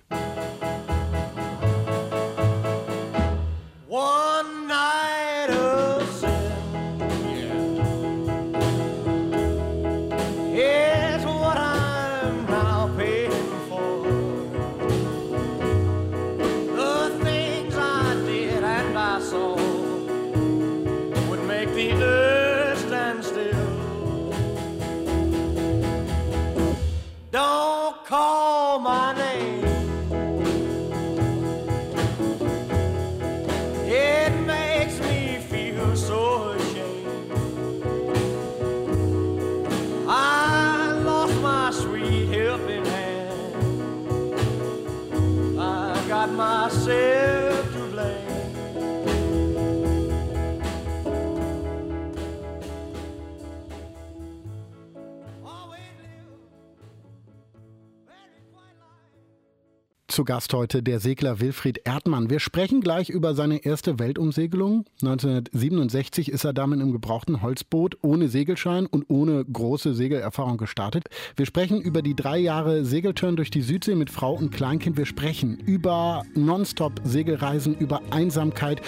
[60.26, 62.30] Gast heute der Segler Wilfried Erdmann.
[62.30, 64.86] Wir sprechen gleich über seine erste Weltumsegelung.
[65.02, 71.10] 1967 ist er damit im gebrauchten Holzboot ohne Segelschein und ohne große Segelerfahrung gestartet.
[71.36, 74.98] Wir sprechen über die drei Jahre Segeltörn durch die Südsee mit Frau und Kleinkind.
[74.98, 78.82] Wir sprechen über Nonstop-Segelreisen, über Einsamkeit,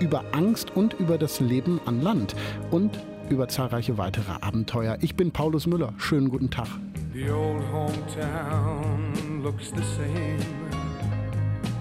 [0.00, 2.34] über Angst und über das Leben an Land
[2.70, 2.98] und
[3.30, 4.98] über zahlreiche weitere Abenteuer.
[5.00, 5.94] Ich bin Paulus Müller.
[5.96, 6.68] Schönen guten Tag.
[7.14, 9.13] The old hometown
[9.44, 10.40] looks the same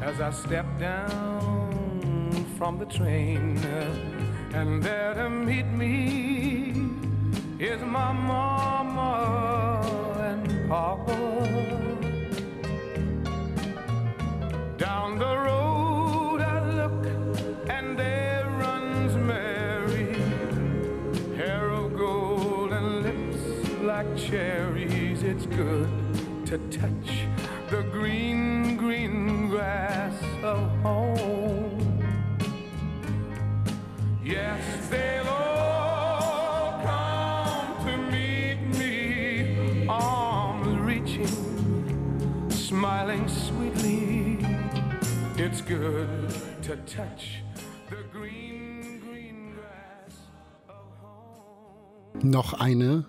[0.01, 3.57] as I step down from the train.
[4.53, 6.73] And there to meet me
[7.59, 9.79] is my mama
[10.29, 11.15] and papa.
[14.77, 17.05] Down the road I look,
[17.69, 20.11] and there runs Mary,
[21.37, 23.41] hair of gold and lips
[23.81, 25.23] like cherries.
[25.23, 25.87] It's good
[26.47, 27.02] to touch
[29.63, 32.03] grass of home.
[34.23, 44.39] Yes, they'll all come to meet me, arms reaching, smiling sweetly.
[45.37, 46.29] It's good
[46.63, 47.23] to touch
[47.89, 48.53] the green.
[52.21, 53.05] Noch eine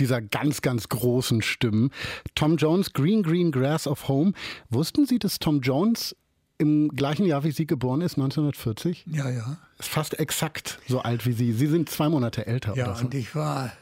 [0.00, 1.90] dieser ganz, ganz großen Stimmen.
[2.34, 4.32] Tom Jones, Green Green Grass of Home.
[4.70, 6.14] Wussten Sie, dass Tom Jones
[6.58, 9.04] im gleichen Jahr wie Sie geboren ist, 1940?
[9.08, 9.58] Ja, ja.
[9.78, 11.52] Ist fast exakt so alt wie Sie.
[11.52, 13.04] Sie sind zwei Monate älter Ja, so.
[13.04, 13.72] und ich war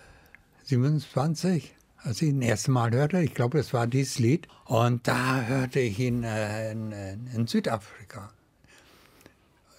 [0.64, 3.20] 27, als ich ihn das erste Mal hörte.
[3.22, 4.48] Ich glaube, das war dieses Lied.
[4.64, 6.92] Und da hörte ich ihn äh, in,
[7.34, 8.30] in Südafrika.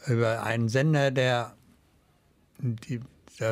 [0.08, 1.56] Über einen Sender, der,
[2.60, 3.06] die, der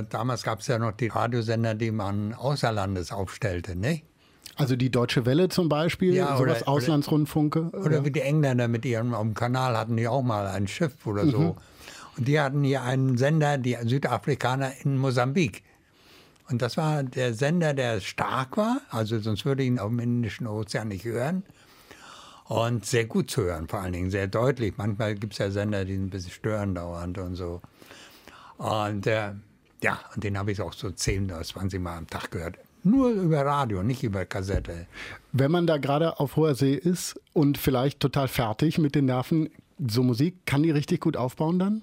[0.10, 4.02] damals gab es ja noch die Radiosender, die man außerlandes aufstellte, ne?
[4.56, 7.72] Also die Deutsche Welle zum Beispiel, Ja, sowas oder- Auslandsrundfunke.
[7.72, 11.26] Oder wie die Engländer mit ihrem dem Kanal hatten die auch mal ein Schiff oder
[11.26, 11.56] so.
[12.18, 15.64] Und die hatten hier einen Sender, die Südafrikaner in Mosambik.
[16.50, 20.00] Und das war der Sender, der stark war, also sonst würde ich ihn auf dem
[20.00, 21.44] Indischen Ozean nicht hören.
[22.46, 24.74] Und sehr gut zu hören, vor allen Dingen sehr deutlich.
[24.78, 27.62] Manchmal gibt es ja Sender, die ein bisschen stören dauernd und so.
[28.58, 29.32] Und äh,
[29.84, 32.58] ja, und den habe ich auch so 10 oder 20 Mal am Tag gehört.
[32.84, 34.88] Nur über Radio, nicht über Kassette.
[35.32, 39.50] Wenn man da gerade auf hoher See ist und vielleicht total fertig mit den Nerven,
[39.86, 41.82] so Musik, kann die richtig gut aufbauen dann?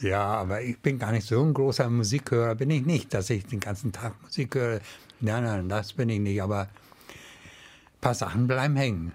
[0.00, 3.46] Ja, aber ich bin gar nicht so ein großer Musikhörer, bin ich nicht, dass ich
[3.46, 4.80] den ganzen Tag Musik höre.
[5.20, 6.68] Nein, nein, das bin ich nicht, aber ein
[8.00, 9.12] paar Sachen bleiben hängen.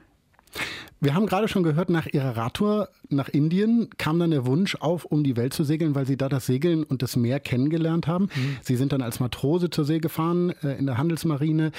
[1.04, 5.04] Wir haben gerade schon gehört, nach Ihrer Radtour nach Indien kam dann der Wunsch auf,
[5.04, 8.30] um die Welt zu segeln, weil Sie da das Segeln und das Meer kennengelernt haben.
[8.62, 11.72] Sie sind dann als Matrose zur See gefahren äh, in der Handelsmarine,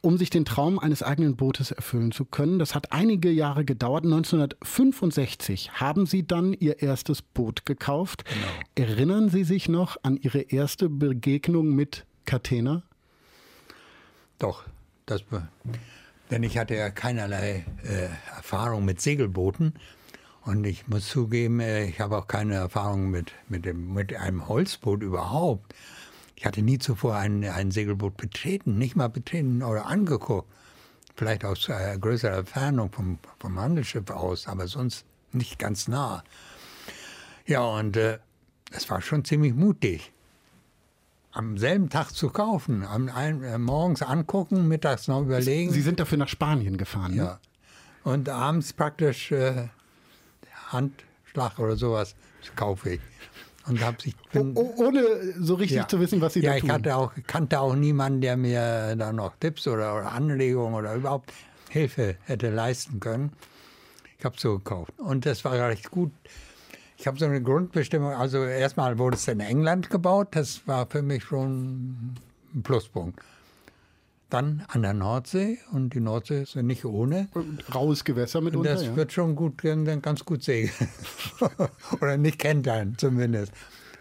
[0.00, 2.58] um sich den Traum eines eigenen Bootes erfüllen zu können.
[2.58, 4.04] Das hat einige Jahre gedauert.
[4.04, 8.24] 1965 haben Sie dann Ihr erstes Boot gekauft.
[8.76, 12.82] Erinnern Sie sich noch an Ihre erste Begegnung mit Catena?
[14.38, 14.64] Doch,
[15.04, 15.46] das, be-
[16.30, 19.74] denn ich hatte ja keinerlei äh, Erfahrung mit Segelbooten.
[20.42, 24.48] Und ich muss zugeben, äh, ich habe auch keine Erfahrung mit, mit, dem, mit einem
[24.48, 25.74] Holzboot überhaupt.
[26.36, 30.48] Ich hatte nie zuvor ein, ein Segelboot betreten, nicht mal betreten oder angeguckt.
[31.16, 36.24] Vielleicht aus äh, größerer Entfernung vom, vom Handelsschiff aus, aber sonst nicht ganz nah.
[37.46, 38.18] Ja, und äh,
[38.72, 40.12] es war schon ziemlich mutig
[41.32, 45.72] am selben Tag zu kaufen, am ein, äh, morgens angucken, mittags noch überlegen.
[45.72, 47.12] Sie sind dafür nach Spanien gefahren.
[47.14, 47.22] Ne?
[47.22, 47.40] ja.
[48.02, 49.68] Und abends praktisch äh,
[50.68, 52.14] Handschlag oder sowas
[52.56, 53.00] kaufe ich.
[53.66, 55.04] Und hab ich bin, Oh, ohne
[55.38, 55.86] so richtig ja.
[55.88, 56.72] zu wissen, was Sie ja, da ich tun.
[56.72, 61.32] hatte auch, kannte auch niemanden, der mir da noch Tipps oder, oder Anregungen oder überhaupt
[61.68, 63.32] Hilfe hätte leisten können.
[64.18, 64.92] Ich habe so gekauft.
[64.98, 66.10] Und das war recht gut.
[67.00, 68.12] Ich habe so eine Grundbestimmung.
[68.12, 70.28] Also erstmal wurde es in England gebaut.
[70.32, 72.14] Das war für mich schon
[72.54, 73.20] ein Pluspunkt.
[74.28, 75.58] Dann an der Nordsee.
[75.72, 77.28] Und die Nordsee ist ja nicht ohne.
[77.74, 78.74] Raues Gewässer Und mitunter.
[78.74, 78.96] das ja.
[78.96, 79.62] wird schon gut,
[80.02, 80.90] ganz gut segeln.
[82.02, 83.52] Oder nicht kentern zumindest.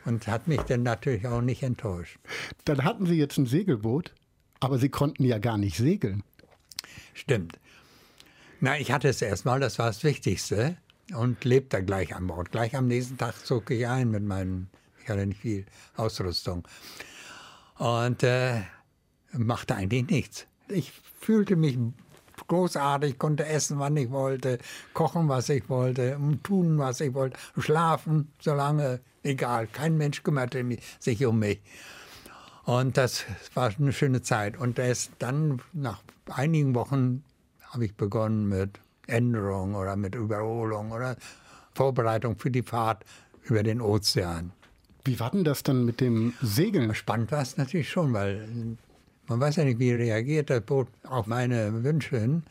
[0.03, 2.19] Und hat mich dann natürlich auch nicht enttäuscht.
[2.65, 4.13] Dann hatten Sie jetzt ein Segelboot,
[4.59, 6.21] aber Sie konnten ja gar nicht segeln.
[7.13, 7.59] Stimmt.
[8.59, 10.75] Na, ich hatte es erstmal, das war das Wichtigste.
[11.13, 12.51] Und lebte gleich an Bord.
[12.51, 14.69] Gleich am nächsten Tag zog ich ein mit meinen,
[15.01, 16.67] ich hatte nicht viel Ausrüstung.
[17.77, 18.61] Und äh,
[19.33, 20.45] machte eigentlich nichts.
[20.67, 21.77] Ich fühlte mich
[22.47, 24.59] großartig, konnte essen, wann ich wollte,
[24.93, 30.65] kochen, was ich wollte, tun, was ich wollte, schlafen, solange, egal, kein Mensch kümmerte
[30.99, 31.61] sich um mich.
[32.65, 34.57] Und das war eine schöne Zeit.
[34.57, 37.23] Und erst dann, nach einigen Wochen,
[37.61, 41.17] habe ich begonnen mit Änderung oder mit Überholung oder
[41.73, 43.03] Vorbereitung für die Fahrt
[43.43, 44.51] über den Ozean.
[45.05, 46.93] Wie war denn das dann mit dem Segeln?
[46.93, 48.47] Spannend war es natürlich schon, weil
[49.27, 52.43] man weiß ja nicht, wie reagiert das Boot auf meine Wünsche hin.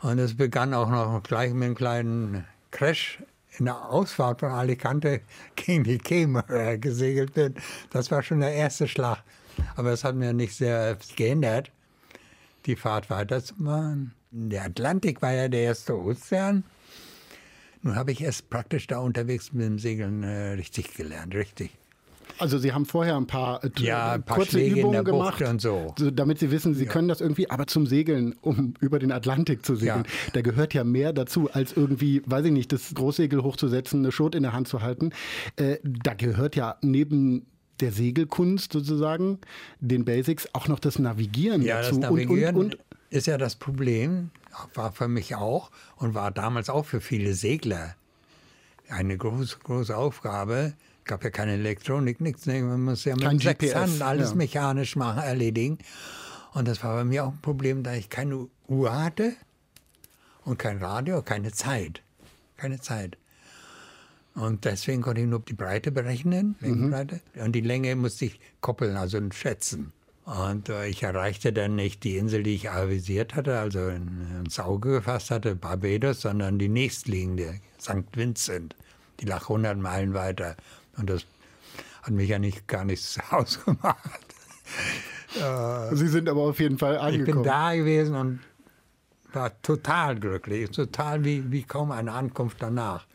[0.00, 3.22] Und es begann auch noch gleich mit einem kleinen Crash
[3.58, 5.20] in der Ausfahrt von Alicante
[5.56, 7.54] gegen die Kämmerer gesegelt bin.
[7.90, 9.22] Das war schon der erste Schlag.
[9.76, 11.70] Aber es hat mir nicht sehr geändert,
[12.66, 14.14] die Fahrt weiterzumachen.
[14.30, 16.64] Der Atlantik war ja der erste Ozean.
[17.82, 21.70] Nun habe ich erst praktisch da unterwegs mit dem Segeln äh, richtig gelernt, richtig.
[22.38, 25.60] Also Sie haben vorher ein paar, äh, Ja, ein paar kurze Schläge Übungen gemacht, und
[25.60, 25.94] so.
[26.12, 29.76] damit Sie wissen, Sie können das irgendwie, aber zum Segeln, um über den Atlantik zu
[29.76, 30.30] segeln, Ja.
[30.34, 34.34] da gehört ja mehr dazu, als irgendwie, weiß ich nicht, das Großsegel hochzusetzen, eine Schot
[34.34, 35.10] in der Hand zu halten.
[35.56, 37.46] Äh, da gehört ja neben
[37.80, 39.38] der Segelkunst sozusagen,
[39.80, 41.90] den Basics, auch noch das Navigieren Ja, dazu.
[41.90, 44.30] das Navigieren und, und, und ist ja das Problem,
[44.74, 47.94] war für mich auch und war damals auch für viele Segler
[48.88, 50.74] eine große, große Aufgabe.
[51.04, 52.46] gab ja keine Elektronik, nichts.
[52.46, 52.62] Ne?
[52.62, 54.36] Man muss ja mit Kein sechs Hand alles ja.
[54.36, 55.78] mechanisch machen, erledigen.
[56.54, 59.34] Und das war bei mir auch ein Problem, da ich keine Uhr hatte
[60.44, 62.02] und kein Radio, keine Zeit.
[62.56, 63.16] Keine Zeit.
[64.34, 67.20] Und deswegen konnte ich nur die Breite berechnen, Längenbreite.
[67.34, 69.92] Und die Länge musste ich koppeln, also schätzen.
[70.28, 74.60] Und äh, ich erreichte dann nicht die Insel, die ich avisiert hatte, also in, ins
[74.60, 78.04] Auge gefasst hatte, Barbados, sondern die nächstliegende, St.
[78.14, 78.76] Vincent.
[79.20, 80.56] Die lag 100 Meilen weiter.
[80.98, 81.24] Und das
[82.02, 84.34] hat mich ja nicht gar nichts ausgemacht.
[85.92, 87.42] Sie sind aber auf jeden Fall Ich angekommen.
[87.42, 88.40] bin da gewesen und
[89.32, 93.06] war total glücklich, total wie, wie kaum eine Ankunft danach.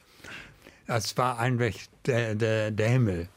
[0.88, 1.74] Es war einfach
[2.06, 3.30] der, der, der Himmel.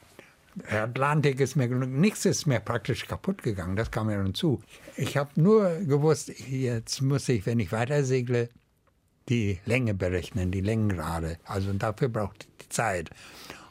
[0.70, 4.62] Der Atlantik ist mir, nichts ist mir praktisch kaputt gegangen, das kam mir nun zu.
[4.96, 8.48] Ich habe nur gewusst, jetzt muss ich, wenn ich weiter segle,
[9.28, 11.38] die Länge berechnen, die Längengrade.
[11.44, 13.10] Also dafür braucht die Zeit.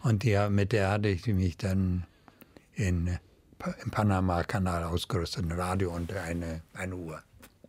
[0.03, 2.05] Und die, mit der hatte ich mich dann
[2.73, 3.17] in,
[3.83, 7.19] im Panama-Kanal ausgerüstet, ein Radio und eine, eine Uhr.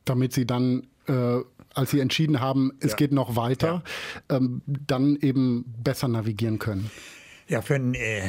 [0.04, 1.38] damit sie dann, äh,
[1.74, 2.96] als sie entschieden haben, es Ja.
[2.96, 3.82] geht noch weiter,
[4.28, 6.90] ähm, dann eben besser navigieren können.
[7.48, 8.28] Ja, für den äh,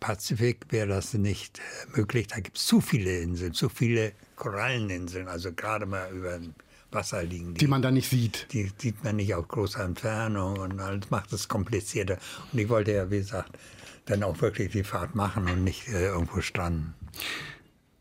[0.00, 2.26] Pazifik wäre das nicht äh, möglich.
[2.28, 6.54] Da gibt es zu viele Inseln, zu viele Koralleninseln, also gerade mal über dem
[6.90, 7.54] Wasser liegen.
[7.54, 8.46] Die man da nicht sieht.
[8.52, 12.18] die sieht man nicht auf großer Entfernung und alles macht es komplizierter.
[12.52, 13.58] Und ich wollte ja, wie gesagt,
[14.06, 16.94] dann auch wirklich die Fahrt machen und nicht äh, irgendwo stranden.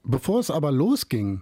[0.03, 1.41] Bevor es aber losging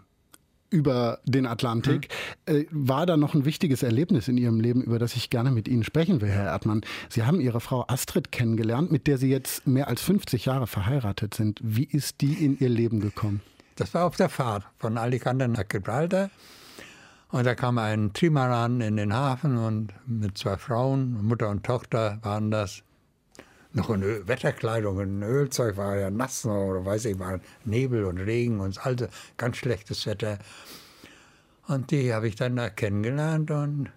[0.74, 2.10] über den Atlantik,
[2.48, 5.68] äh, war da noch ein wichtiges Erlebnis in Ihrem Leben, über das ich gerne mit
[5.68, 6.82] Ihnen sprechen will, Herr Erdmann.
[7.10, 11.36] Sie haben Ihre Frau Astrid kennengelernt, mit der Sie jetzt mehr als 50 Jahre verheiratet
[11.36, 11.60] sind.
[11.64, 13.42] Wie ist die in Ihr Leben gekommen?
[13.76, 16.32] Das war auf der Fahrt von Alicante nach Gibraltar.
[17.30, 22.20] Und da kam ein Trimaran in den Hafen und mit zwei Frauen, Mutter und Tochter
[22.22, 22.84] waren das.
[23.76, 28.20] Noch in Ö Wetterkleidung, in Ölzeug war ja nass oder weiß ich, war Nebel und
[28.20, 30.38] Regen und alte, ganz schlechtes Wetter.
[31.68, 33.90] Und die habe ich dann da kennengelernt und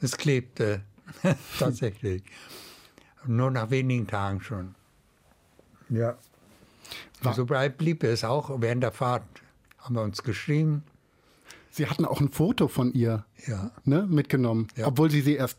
[0.00, 0.82] es klebte
[1.58, 2.22] tatsächlich.
[3.26, 4.74] Nur nach wenigen Tagen schon.
[5.88, 6.16] Ja.
[7.22, 8.60] War- So bleib- blieb es auch.
[8.60, 9.24] Während der Fahrt
[9.78, 10.84] haben wir uns geschrieben.
[11.70, 13.72] Sie hatten auch ein Foto von ihr Ja.
[13.84, 14.86] ne, mitgenommen, Ja.
[14.86, 15.58] obwohl Sie sie erst,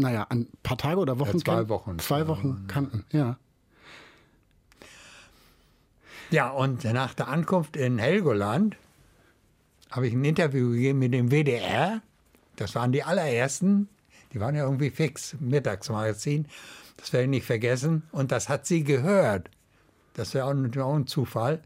[0.00, 1.68] naja, ein paar Tage oder Wochen Ja, zwei?
[1.68, 1.98] Wochen.
[1.98, 3.38] Zwei Wochen kannten, ja.
[6.30, 8.76] Ja, und nach der Ankunft in Helgoland
[9.90, 12.02] habe ich ein Interview gegeben mit dem WDR.
[12.56, 13.88] Das waren die allerersten.
[14.32, 16.46] Die waren ja irgendwie fix, Mittagsmagazin.
[16.96, 18.04] Das werde ich nicht vergessen.
[18.12, 19.50] Und das hat sie gehört.
[20.14, 21.62] Das wäre auch ein Zufall.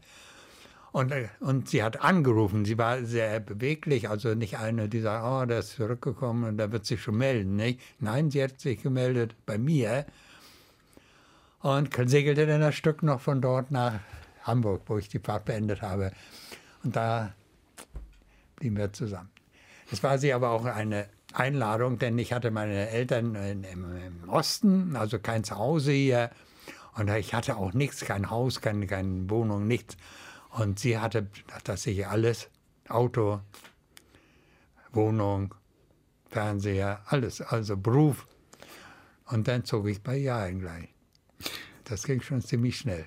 [0.95, 2.63] Und, äh, und sie hat angerufen.
[2.63, 4.09] Sie war sehr beweglich.
[4.09, 7.57] Also nicht eine, die sagt, oh, der ist zurückgekommen und der wird sich schon melden.
[7.57, 7.81] Nicht?
[7.99, 10.05] Nein, sie hat sich gemeldet bei mir.
[11.59, 13.99] Und segelte dann das Stück noch von dort nach
[14.43, 16.13] Hamburg, wo ich die Fahrt beendet habe.
[16.85, 17.33] Und da
[18.55, 19.31] blieben wir zusammen.
[19.91, 24.29] Es war sie aber auch eine Einladung, denn ich hatte meine Eltern in, im, im
[24.29, 26.29] Osten, also kein Zuhause hier.
[26.95, 29.97] Und ich hatte auch nichts, kein Haus, keine, keine Wohnung, nichts.
[30.55, 31.27] Und sie hatte
[31.65, 32.49] tatsächlich alles.
[32.87, 33.41] Auto,
[34.93, 35.53] Wohnung,
[36.29, 38.25] Fernseher, alles, also Beruf.
[39.25, 40.87] Und dann zog ich bei ihr ein gleich.
[41.83, 43.05] Das ging schon ziemlich schnell.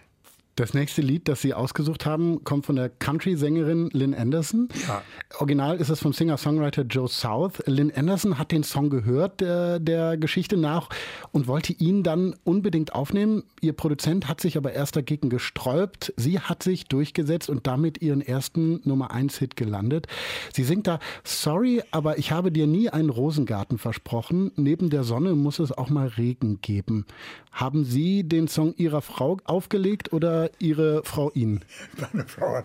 [0.59, 4.69] Das nächste Lied, das Sie ausgesucht haben, kommt von der Country-Sängerin Lynn Anderson.
[4.89, 5.03] Ja.
[5.39, 7.63] Original ist es vom Singer-Songwriter Joe South.
[7.67, 10.89] Lynn Anderson hat den Song gehört, der, der Geschichte nach,
[11.31, 13.45] und wollte ihn dann unbedingt aufnehmen.
[13.61, 16.13] Ihr Produzent hat sich aber erst dagegen gesträubt.
[16.17, 20.09] Sie hat sich durchgesetzt und damit ihren ersten Nummer 1-Hit gelandet.
[20.53, 24.51] Sie singt da, sorry, aber ich habe dir nie einen Rosengarten versprochen.
[24.57, 27.07] Neben der Sonne muss es auch mal Regen geben.
[27.53, 31.65] Haben Sie den Song Ihrer Frau aufgelegt oder Ihre Frau ihn?
[32.13, 32.65] Meine Frau hat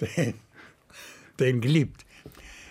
[0.00, 0.34] den,
[1.38, 2.04] den geliebt.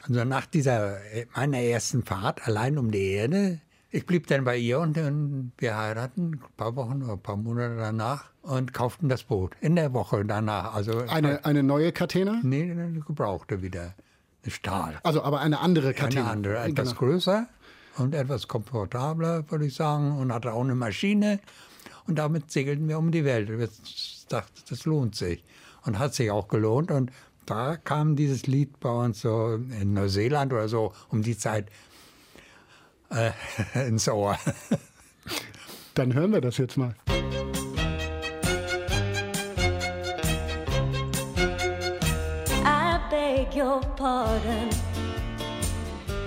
[0.08, 0.98] Also nach dieser,
[1.36, 3.60] meiner ersten Fahrt allein um die Erde,
[3.90, 7.38] ich blieb dann bei ihr und, und wir heiraten ein paar Wochen oder ein paar
[7.38, 9.54] Monate danach und kauften das Boot.
[9.62, 10.74] In der Woche danach.
[10.76, 12.40] Also Eine, eine neue Catena?
[12.44, 13.96] nee, eine gebrauchte wieder.
[14.44, 15.00] Eine Stahl.
[15.04, 16.22] Also aber eine andere Catena.
[16.24, 17.00] Eine andere, etwas Genau.
[17.00, 17.48] größer
[17.98, 21.40] und etwas komfortabler, würde ich sagen, und hatte auch eine Maschine.
[22.08, 23.50] Und damit segelten wir um die Welt.
[23.50, 25.44] Ich dachte, das lohnt sich.
[25.86, 26.90] Und hat sich auch gelohnt.
[26.90, 27.12] Und
[27.46, 31.68] da kam dieses Lied bei uns so in Neuseeland oder so um die Zeit
[33.10, 33.32] äh,
[33.88, 34.38] ins Ohr.
[35.96, 36.96] Dann hören wir das jetzt mal.
[42.66, 44.70] I beg your pardon.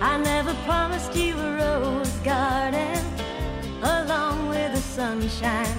[0.03, 2.90] I never promised you a rose garden
[5.01, 5.79] sunshine.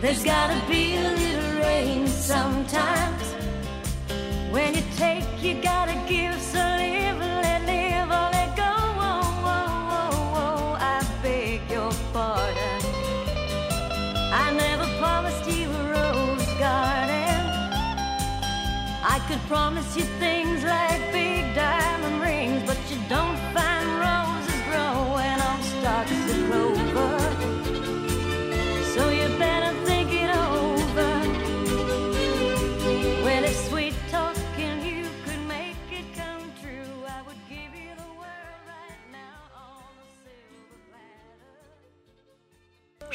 [0.00, 3.24] There's gotta be a little rain sometimes.
[4.54, 6.36] When you take, you gotta give.
[6.52, 8.72] So live, let live, or let go.
[10.94, 12.82] I beg your pardon.
[14.44, 17.42] I never promised you a rose garden.
[19.14, 22.01] I could promise you things like big diamond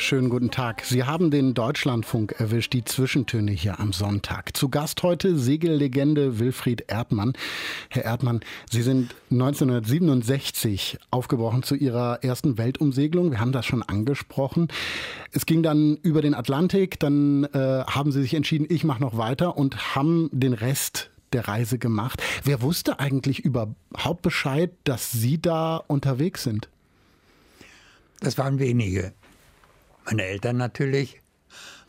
[0.08, 0.86] Schönen guten Tag.
[0.86, 4.56] Sie haben den Deutschlandfunk erwischt, die Zwischentöne hier am Sonntag.
[4.56, 7.34] Zu Gast heute Segellegende Wilfried Erdmann.
[7.90, 8.40] Herr Erdmann,
[8.72, 13.32] Sie sind 1967 aufgebrochen zu Ihrer ersten Weltumsegelung.
[13.32, 14.70] Wir haben das schon angesprochen.
[15.34, 19.18] Es ging dann über den Atlantik, dann äh, haben Sie sich entschieden, ich mache noch
[19.18, 22.24] weiter und haben den Rest der Reise gemacht.
[22.46, 26.70] Wer wusste eigentlich überhaupt Bescheid, dass Sie da unterwegs sind?
[28.22, 29.14] Das waren wenige.
[30.10, 31.22] Meine Eltern natürlich,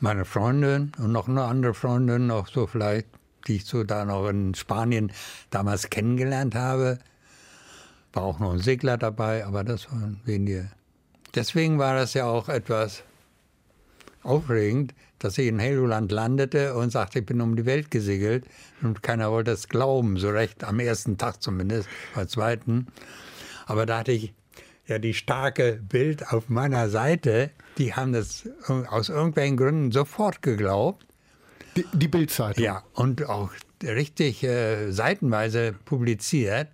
[0.00, 3.06] meine Freundin und noch eine andere Freundin, noch so vielleicht,
[3.46, 5.12] die ich so da noch in Spanien
[5.50, 6.98] damals kennengelernt habe.
[8.12, 10.68] War auch noch ein Segler dabei, aber das waren wenige.
[11.36, 13.04] Deswegen war das ja auch etwas
[14.24, 18.46] aufregend, dass ich in Helgoland landete und sagte, ich bin um die Welt gesegelt.
[18.82, 22.88] Und keiner wollte es glauben, so recht, am ersten Tag zumindest, am zweiten.
[23.66, 24.34] Aber da hatte ich
[24.88, 27.50] ja die starke Bild auf meiner Seite.
[27.76, 31.06] Die haben das aus irgendwelchen Gründen sofort geglaubt.
[31.76, 32.64] Die, die Bildzeitung.
[32.64, 36.68] Ja, und auch richtig äh, seitenweise publiziert.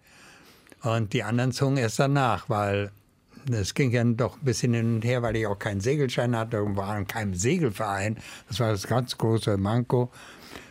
[0.82, 2.90] Und die anderen zogen erst danach, weil
[3.50, 6.62] es ging ja doch ein bisschen hin und her, weil ich auch keinen Segelschein hatte
[6.62, 8.16] und war in keinem Segelverein.
[8.48, 10.10] Das war das ganz große Manko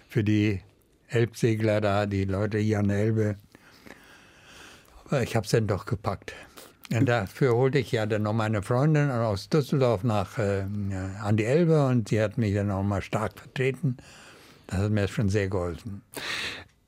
[0.07, 0.61] für die
[1.07, 3.35] Elbsegler da, die Leute hier an der Elbe.
[5.05, 6.33] Aber ich habe es dann doch gepackt.
[6.91, 10.63] Und dafür holte ich ja dann noch meine Freundin aus Düsseldorf nach äh,
[11.21, 13.97] an die Elbe und sie hat mich dann auch mal stark vertreten.
[14.67, 16.01] Das hat mir schon sehr geholfen.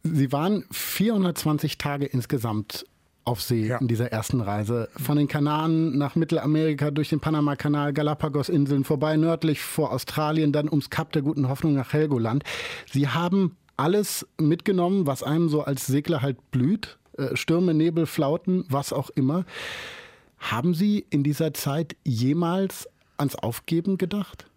[0.04, 2.86] Sie waren 420 Tage insgesamt
[3.24, 3.78] auf See Ja.
[3.78, 4.88] in dieser ersten Reise.
[4.98, 10.92] Von den Kanaren nach Mittelamerika, durch den Panamakanal, Galapagos-Inseln, vorbei nördlich vor Australien, dann ums
[10.92, 12.44] Kap der Guten Hoffnung nach Helgoland.
[12.92, 16.98] Sie haben alles mitgenommen, was einem so als Segler halt blüht.
[17.18, 19.46] Äh, Stürme, Nebel, Flauten, was auch immer.
[20.38, 22.88] Haben Sie in dieser Zeit jemals
[23.18, 24.50] ans Aufgeben gedacht?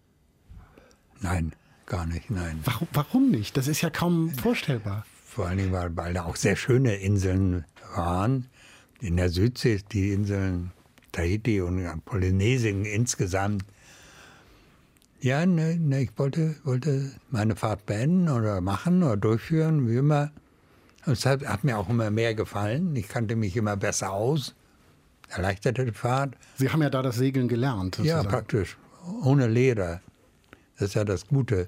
[1.21, 1.53] Nein,
[1.85, 2.59] gar nicht, nein.
[2.65, 3.57] Warum, warum nicht?
[3.57, 5.05] Das ist ja kaum vorstellbar.
[5.25, 8.47] Vor allen Dingen, weil, weil da auch sehr schöne Inseln waren.
[9.01, 10.71] In der Südsee, die Inseln
[11.11, 13.65] Tahiti und Polynesien insgesamt.
[15.21, 20.31] Ja, ne, ne, ich wollte, wollte meine Fahrt beenden oder machen oder durchführen, wie immer.
[21.09, 22.95] Und es hat, hat mir auch immer mehr gefallen.
[22.95, 24.53] Ich kannte mich immer besser aus.
[25.27, 26.35] Erleichterte die Fahrt.
[26.57, 27.97] Sie haben ja da das Segeln gelernt.
[27.97, 28.27] Ja, sozusagen.
[28.27, 28.77] praktisch.
[29.23, 30.01] Ohne Lehrer.
[30.77, 31.67] Das ist ja das Gute.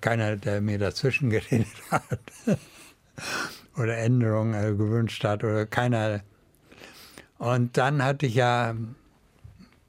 [0.00, 2.20] Keiner, der mir dazwischen geredet hat.
[3.76, 5.44] oder Änderungen äh, gewünscht hat.
[5.44, 6.22] Oder keiner.
[7.36, 8.74] Und dann hatte ich ja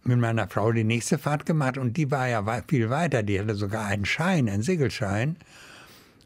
[0.03, 3.23] mit meiner Frau die nächste Fahrt gemacht und die war ja viel weiter.
[3.23, 5.37] Die hatte sogar einen Schein, einen Segelschein.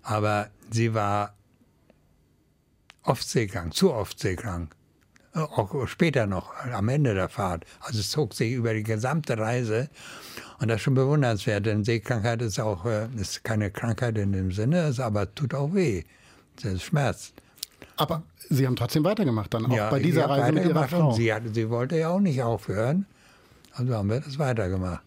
[0.02, 1.36] Aber sie war
[3.04, 4.76] oft seekrank, zu oft seekrank.
[5.34, 7.66] Auch später noch, am Ende der Fahrt.
[7.80, 9.90] Also es zog sich über die gesamte Reise.
[10.60, 14.52] Und das ist schon bewundernswert, denn Seekrankheit ist auch äh, ist keine Krankheit in dem
[14.52, 16.04] Sinne, es aber tut auch weh.
[16.64, 17.34] Es schmerzt.
[17.98, 21.14] Aber Sie haben trotzdem weitergemacht dann, auch bei ich dieser Reise mit Ihrer Frau.
[21.14, 23.06] Sie, hatte, sie wollte ja auch nicht aufhören.
[23.74, 25.02] Also haben wir das weitergemacht.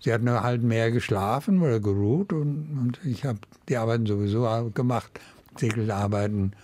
[0.00, 3.38] Sie hat nur halt mehr geschlafen oder geruht und, und ich habe
[3.68, 5.10] die Arbeiten sowieso gemacht,
[5.56, 6.54] Segelarbeiten.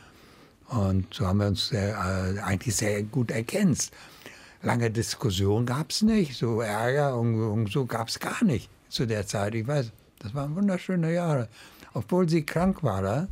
[0.70, 1.90] Und so haben wir uns sehr,
[2.36, 3.92] äh, eigentlich sehr gut ergänzt.
[4.62, 9.06] Lange Diskussion gab es nicht, so Ärger und, und so gab es gar nicht zu
[9.06, 9.54] der Zeit.
[9.54, 9.90] Ich weiß,
[10.20, 11.48] das waren wunderschöne Jahre.
[11.92, 13.26] Obwohl sie krank war,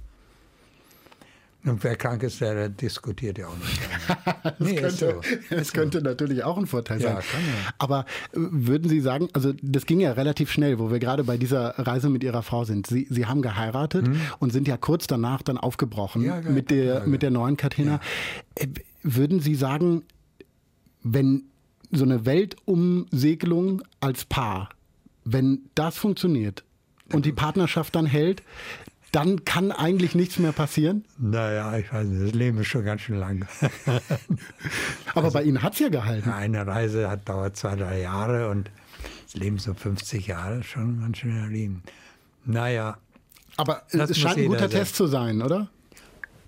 [1.64, 3.80] Und wer krank ist, der diskutiert ja auch nicht.
[4.42, 5.54] Das, Nee, ist könnte, so.
[5.56, 7.24] das könnte natürlich auch ein Vorteil Ja, sein.
[7.30, 7.70] kann ja.
[7.78, 8.04] Aber äh,
[8.36, 12.08] würden Sie sagen, also das ging ja relativ schnell, wo wir gerade bei dieser Reise
[12.08, 12.86] mit Ihrer Frau sind.
[12.86, 16.28] Sie, Sie haben geheiratet und sind ja kurz danach dann aufgebrochen Hm.
[16.28, 17.06] Ja, ja, mit, der, ja, ja.
[17.06, 18.00] mit der neuen Katina.
[18.54, 18.68] Äh,
[19.02, 20.02] Würden Sie sagen,
[21.02, 21.44] wenn
[21.90, 24.70] so eine Weltumsegelung als Paar,
[25.24, 26.64] wenn das funktioniert
[27.12, 28.42] und die Partnerschaft dann hält,
[29.12, 31.04] dann kann eigentlich nichts mehr passieren?
[31.18, 33.46] Naja, ich weiß nicht, das Leben ist schon ganz schön lang.
[35.14, 36.30] Aber Also bei Ihnen hat es ja gehalten.
[36.30, 38.70] Eine Reise hat dauert zwei, drei Jahre und
[39.24, 41.82] das Leben so 50 Jahre, schon ganz schön Leben.
[42.44, 42.98] Naja,
[43.56, 44.68] Aber Das es scheint ein guter.
[44.70, 45.68] Test zu sein, oder?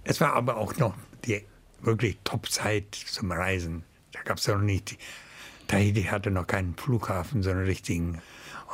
[0.05, 0.95] es war aber auch noch
[1.27, 1.45] die
[1.83, 3.85] wirklich Top-Zeit zum Reisen.
[4.13, 4.97] Da gab es ja noch nicht,
[5.69, 8.21] Tahiti hatte noch keinen Flughafen, so einen richtigen.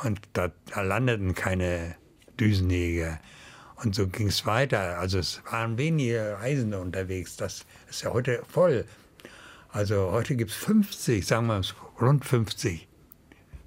[0.03, 1.95] Und da, da landeten keine
[2.39, 3.19] Düsenjäger.
[3.83, 4.97] Und so ging es weiter.
[4.99, 7.35] Also es waren wenige Reisende unterwegs.
[7.35, 8.85] Das ist ja heute voll.
[9.69, 12.87] Also heute gibt es 50, sagen wir es, rund 50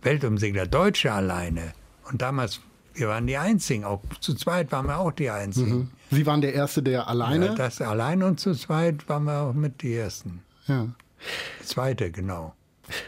[0.02, 1.72] Weltumsegler, Deutsche alleine.
[2.10, 2.60] Und damals,
[2.94, 5.90] wir waren die Einzigen, auch zu zweit waren wir auch die Einzigen.
[6.10, 7.54] Sie waren der Erste, der Ja, alleine.
[7.54, 10.42] das allein und zu zweit waren wir auch mit die Ersten.
[10.66, 10.88] Ja.
[11.62, 12.54] Zweite, genau.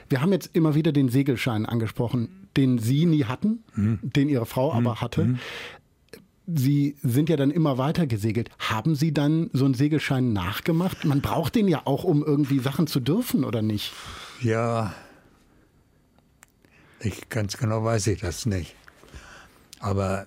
[0.08, 3.98] Wir haben jetzt immer wieder den Segelschein angesprochen, den Sie nie hatten, Hm.
[4.02, 5.38] den Ihre Frau aber hatte.
[6.46, 8.50] Sie sind ja dann immer weiter gesegelt.
[8.58, 11.04] Haben Sie dann so einen Segelschein nachgemacht?
[11.04, 13.92] Man braucht den ja auch, um irgendwie Sachen zu dürfen, oder nicht?
[14.40, 14.92] Ja,
[17.00, 18.74] ich ganz genau weiß ich das nicht.
[19.80, 20.26] Aber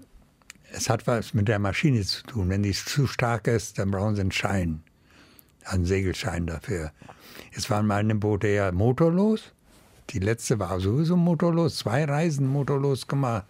[0.72, 2.50] es hat was mit der Maschine zu tun.
[2.50, 4.84] Wenn die zu stark ist, dann brauchen sie einen Schein,
[5.64, 6.92] einen Segelschein dafür.
[7.54, 9.54] Jetzt waren meine Boote ja motorlos.
[10.10, 13.46] Die letzte war sowieso motorlos, zwei Reisen motorlos gemacht.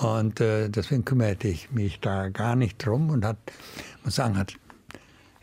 [0.00, 3.36] Und äh, deswegen kümmerte ich mich da gar nicht drum und hat,
[4.04, 4.54] muss sagen, hat,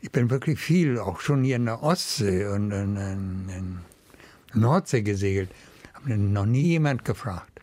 [0.02, 3.80] ich bin wirklich viel, auch schon hier in der Ostsee und in, in, in
[4.60, 5.50] Nordsee gesegelt.
[5.94, 7.60] Habe noch nie jemand gefragt.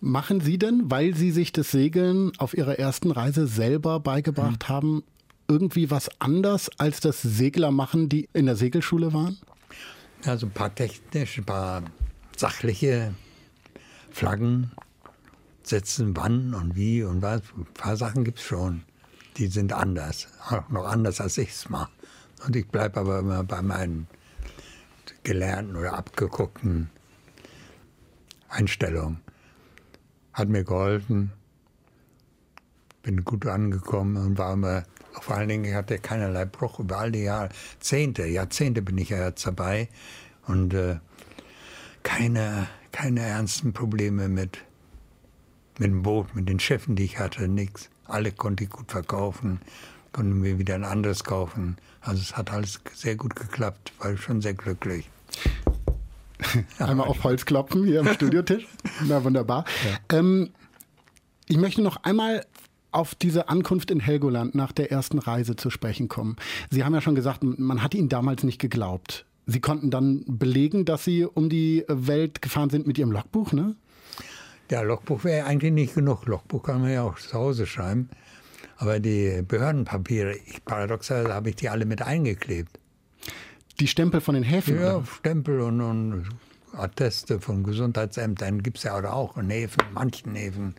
[0.00, 4.74] Machen Sie denn, weil Sie sich das Segeln auf Ihrer ersten Reise selber beigebracht Hm.
[4.74, 5.02] haben,
[5.48, 9.36] irgendwie was anders als das Segler machen, die in der Segelschule waren?
[10.24, 11.82] Also ein paar technische, ein paar
[12.36, 13.14] sachliche
[14.10, 14.70] Flaggen
[15.62, 17.42] setzen, wann und wie und was.
[17.56, 18.82] Ein paar Sachen gibt es schon.
[19.36, 20.28] Die sind anders.
[20.48, 21.90] Auch noch anders, als ich es mache.
[22.46, 24.06] Und ich bleibe aber immer bei meinen
[25.22, 26.90] gelernten oder abgeguckten
[28.48, 29.20] Einstellungen.
[30.32, 31.32] Hat mir geholfen.
[33.02, 34.84] Bin gut angekommen und war immer,
[35.20, 38.26] vor allen Dingen, ich hatte keinerlei Bruch über all die Jahrzehnte.
[38.26, 39.88] Jahrzehnte bin ich ja jetzt dabei.
[40.46, 40.96] Und äh,
[42.02, 44.58] keine, keine ernsten Probleme mit,
[45.80, 47.88] mit dem Boot, mit den Schiffen, die ich hatte, nichts.
[48.04, 49.60] Alle konnte ich gut verkaufen,
[50.12, 51.78] konnte mir wieder ein anderes kaufen.
[52.02, 55.08] Also es hat alles sehr gut geklappt, war schon sehr glücklich.
[56.78, 58.66] Einmal auf Holz klopfen hier am Studiotisch.
[59.06, 59.64] Na wunderbar.
[60.10, 60.50] Ähm,
[61.48, 62.44] ich möchte noch einmal
[62.92, 66.36] auf diese Ankunft in Helgoland nach der ersten Reise zu sprechen kommen.
[66.70, 69.24] Sie haben ja schon gesagt, man hat Ihnen damals nicht geglaubt.
[69.46, 73.76] Sie konnten dann belegen, dass Sie um die Welt gefahren sind mit Ihrem Logbuch, ne?
[74.70, 76.26] Ja, Logbuch wäre eigentlich nicht genug.
[76.26, 78.08] Logbuch kann man ja auch zu Hause schreiben.
[78.76, 82.78] Aber die Behördenpapiere, ich, paradoxerweise habe ich die alle mit eingeklebt.
[83.80, 84.80] Die Stempel von den Häfen.
[84.80, 85.06] Ja, oder?
[85.06, 86.28] Stempel und, und
[86.72, 90.76] Atteste von Gesundheitsämtern gibt es ja auch in Häfen, manchen Häfen.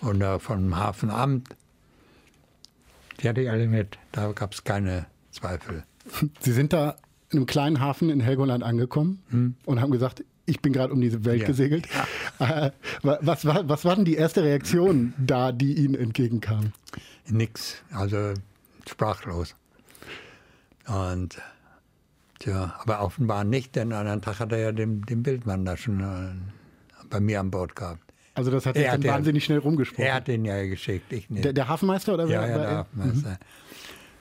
[0.00, 1.48] Und äh, vom Hafenamt.
[3.20, 3.98] Die hatte ich alle mit.
[4.12, 5.82] Da gab es keine Zweifel.
[6.38, 6.96] Sie sind da
[7.30, 11.24] in einem kleinen Hafen in Helgoland angekommen und haben gesagt, ich bin gerade um diese
[11.24, 11.46] Welt Ja.
[11.46, 11.86] gesegelt.
[12.38, 12.70] Äh,
[13.02, 16.72] wa- was, war, was war denn die erste Reaktion da, die Ihnen entgegenkam?
[17.26, 18.32] Nix, also
[18.88, 19.54] sprachlos.
[20.86, 21.38] Und
[22.38, 25.76] tja, aber offenbar nicht, denn an einem Tag hat er ja den, den Bildmann da
[25.76, 28.00] schon äh, bei mir an Bord gehabt.
[28.34, 30.04] Also das hat Er dann ja- wahnsinnig schnell rumgesprochen.
[30.04, 31.44] Er hat den ja geschickt, ich nicht.
[31.44, 32.48] der, der Hafenmeister oder ja, wer?
[32.48, 33.38] ja, der Hafenmeister.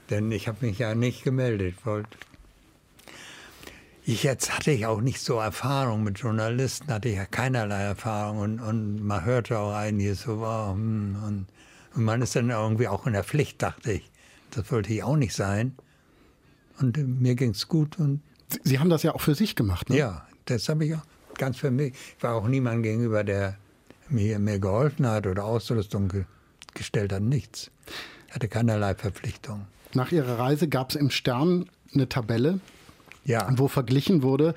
[0.09, 1.75] Denn ich habe mich ja nicht gemeldet.
[1.85, 2.07] Wollt.
[4.09, 8.37] Ich jetzt hatte ich auch nicht so Erfahrung mit Journalisten, hatte ich ja keinerlei Erfahrung
[8.39, 11.45] und, und man hörte auch einiges so, wow, hm, und,
[11.93, 14.09] und man ist dann irgendwie auch in der Pflicht, dachte ich.
[14.51, 15.75] Das wollte ich auch nicht sein.
[16.79, 19.89] Und mir ging es gut und Sie- Sie haben das ja auch für sich gemacht.
[19.89, 19.97] Ne?
[19.97, 21.01] ja, das habe ich auch
[21.37, 21.93] ganz für mich.
[22.15, 23.57] Ich war auch niemand gegenüber, der
[24.07, 26.23] mir, mir geholfen hat oder Ausrüstung ge
[26.73, 27.71] gestellt hat, nichts.
[28.29, 29.65] Ich hatte keinerlei Verpflichtung.
[29.93, 32.59] Nach Ihrer Reise gab es im Stern eine Tabelle,
[33.27, 33.47] Ja.
[33.55, 34.55] wo verglichen wurde.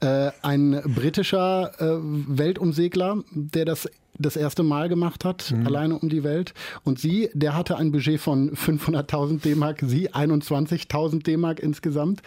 [0.00, 3.88] Äh, ein britischer äh, Weltumsegler, der das
[4.18, 6.54] das erste Mal gemacht hat, alleine um die Welt.
[6.84, 12.22] Und sie, der hatte ein Budget von 500.000 D-Mark, sie 21.000 D-Mark insgesamt.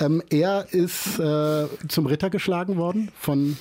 [0.00, 3.56] Ähm, er ist äh, zum Ritter geschlagen worden von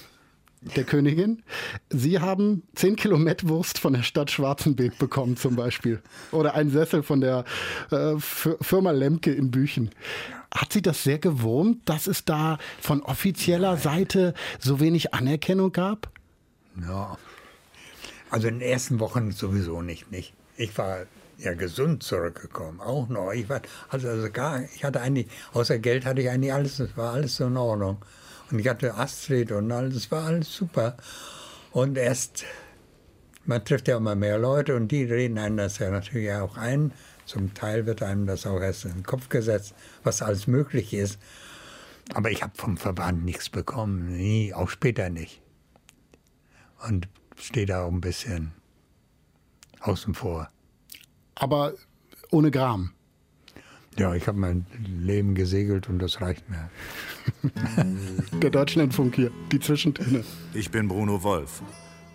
[0.61, 1.43] der Königin.
[1.89, 6.01] Sie haben 10 Kilo Mettwurst von der Stadt Schwarzenberg bekommen zum Beispiel.
[6.31, 7.45] Oder einen Sessel von der
[7.91, 9.91] äh, Firma Lemke in Büchen.
[10.53, 16.09] Hat Sie das sehr gewurmt, dass es da von offizieller Seite so wenig Anerkennung gab?
[16.81, 17.17] Ja.
[18.29, 20.33] Also in den ersten Wochen sowieso nicht, nicht.
[20.57, 21.05] Ich war
[21.37, 23.31] ja gesund zurückgekommen, auch noch.
[23.31, 26.97] Ich war, also, also gar, ich hatte eigentlich, außer Geld hatte ich eigentlich alles, es
[26.97, 27.97] war alles so in Ordnung.
[28.51, 30.97] Und ich hatte Astrid und alles, es war alles super.
[31.71, 32.45] Und erst,
[33.45, 36.91] man trifft ja immer mehr Leute und die reden einem das ja natürlich auch ein.
[37.25, 41.19] Zum Teil wird einem das auch erst in den Kopf gesetzt, was alles möglich ist.
[42.13, 45.41] Aber ich habe vom Verband nichts bekommen, nie, auch später nicht.
[46.87, 48.51] Und stehe da auch ein bisschen
[49.81, 50.49] außen vor.
[51.35, 51.73] Aber
[52.31, 52.93] ohne Gram.
[53.99, 56.69] Ja, ich habe mein Leben gesegelt und das reicht mir.
[58.41, 60.23] Der Deutschlandfunk hier, die Zwischentöne.
[60.53, 61.61] Ich bin Bruno Wolf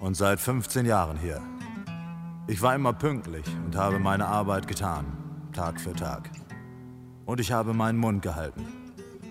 [0.00, 1.42] und seit 15 Jahren hier.
[2.48, 5.04] Ich war immer pünktlich und habe meine Arbeit getan,
[5.52, 6.30] Tag für Tag.
[7.26, 8.64] Und ich habe meinen Mund gehalten.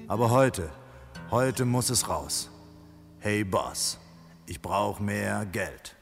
[0.07, 0.69] Aber heute,
[1.31, 2.51] heute muss es raus.
[3.17, 3.97] Hey Boss,
[4.45, 5.95] ich brauche mehr Geld.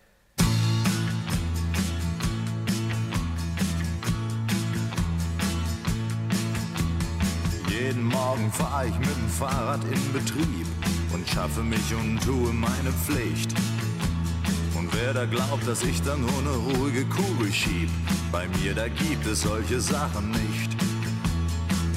[7.83, 10.67] Jeden Morgen fahr ich mit dem Fahrrad in Betrieb
[11.13, 13.55] und schaffe mich und tue meine Pflicht.
[14.77, 17.89] Und wer da glaubt, dass ich da nur eine ruhige Kugel schieb,
[18.31, 20.77] bei mir da gibt es solche Sachen nicht.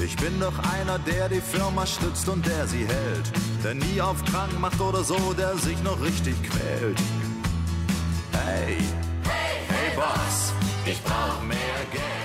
[0.02, 3.30] Ich bin doch einer, der die Firma stützt und der sie hält,
[3.62, 6.98] der nie auf krank macht oder so, der sich noch richtig quält.
[8.32, 8.78] Hey,
[9.24, 10.54] hey, hey Boss,
[10.86, 12.23] ich brauch mehr Geld.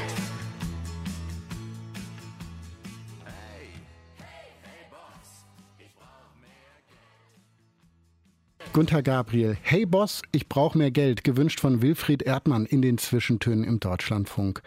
[8.72, 13.63] Gunther Gabriel, hey Boss, ich brauche mehr Geld, gewünscht von Wilfried Erdmann in den Zwischentönen
[13.63, 14.61] im Deutschlandfunk.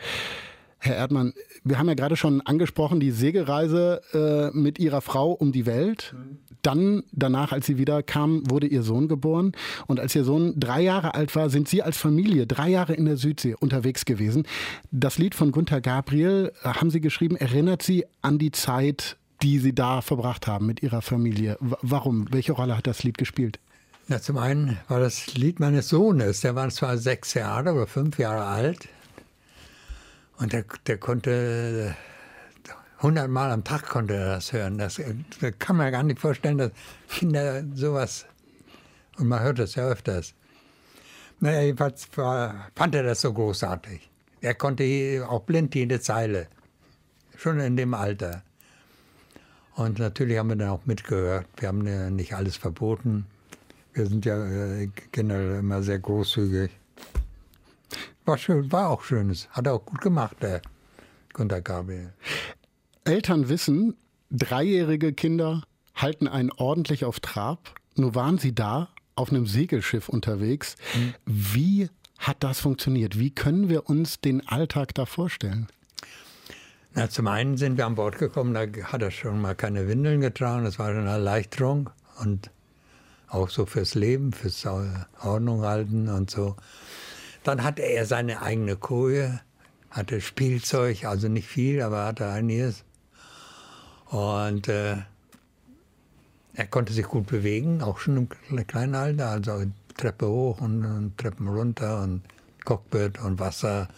[0.79, 1.33] Herr Erdmann,
[1.63, 6.17] wir haben ja gerade schon angesprochen, die Segelreise äh, mit Ihrer Frau um die Welt.
[6.63, 9.53] Dann, danach, als Sie wieder kamen, wurde Ihr Sohn geboren.
[9.87, 13.05] Und als Ihr Sohn drei Jahre alt war, sind Sie als Familie drei Jahre in
[13.05, 14.45] der Südsee unterwegs gewesen.
[14.91, 19.61] Das Lied von Gunther Gabriel, äh, haben Sie geschrieben, erinnert Sie an die Zeit, die
[19.61, 21.57] Sie da verbracht haben mit Ihrer Familie.
[21.61, 22.27] W warum?
[22.33, 23.61] Welche Rolle hat das Lied gespielt?
[24.09, 26.41] Na, zum einen war das Lied meines Sohnes.
[26.41, 28.89] Der war zwar sechs Jahre oder fünf Jahre alt.
[30.39, 31.95] Und der, der konnte
[33.03, 34.79] hundertmal am Tag konnte er das hören.
[34.79, 35.01] Das,
[35.41, 36.71] das kann man gar nicht vorstellen, dass
[37.09, 38.27] Kinder sowas.
[39.19, 40.35] Und man hört das ja öfters.
[41.41, 44.09] Naja, jedenfalls war, fand er das so großartig.
[44.41, 46.49] Er konnte auch blind jede Zeile.
[47.37, 48.43] Schon in dem Alter.
[49.75, 51.47] Und natürlich haben wir dann auch mitgehört.
[51.57, 53.27] Wir haben ja nicht alles verboten.
[53.95, 56.71] Wir sind ja äh, generell immer sehr großzügig.
[58.25, 59.49] War schön, war auch schönes.
[59.51, 60.63] Hat er auch gut gemacht, der
[61.33, 62.13] Gunter Gabriel.
[63.05, 63.97] Eltern wissen,
[64.31, 65.63] dreijährige Kinder
[65.95, 67.75] halten einen ordentlich auf Trab.
[67.97, 70.77] Nur waren sie da auf einem Segelschiff unterwegs.
[71.27, 73.19] Wie hat das funktioniert?
[73.19, 75.67] Wie können wir uns den Alltag da vorstellen?
[76.95, 80.21] Na, zum einen sind wir an Bord gekommen, da hat er schon mal keine Windeln
[80.21, 80.65] getragen.
[80.65, 81.91] Das war eine Erleichterung
[82.21, 82.51] und
[83.33, 86.57] auch so fürs Leben, fürs Ordnung halten und so.
[87.45, 89.41] Dann hatte er seine eigene Koje,
[89.91, 92.85] hatte Spielzeug, also nicht viel, aber hatte einiges.
[94.07, 94.97] Und äh,
[96.55, 99.65] er konnte sich gut bewegen, auch schon im kle- kleinen Alter, also
[99.97, 102.23] Treppe hoch und, und Treppen runter und
[102.65, 103.89] Cockpit und Wasser.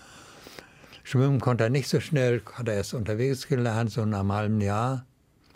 [1.03, 4.61] Schwimmen konnte er nicht so schnell, hat er erst unterwegs gelernt, so nach einem halben
[4.61, 5.05] Jahr.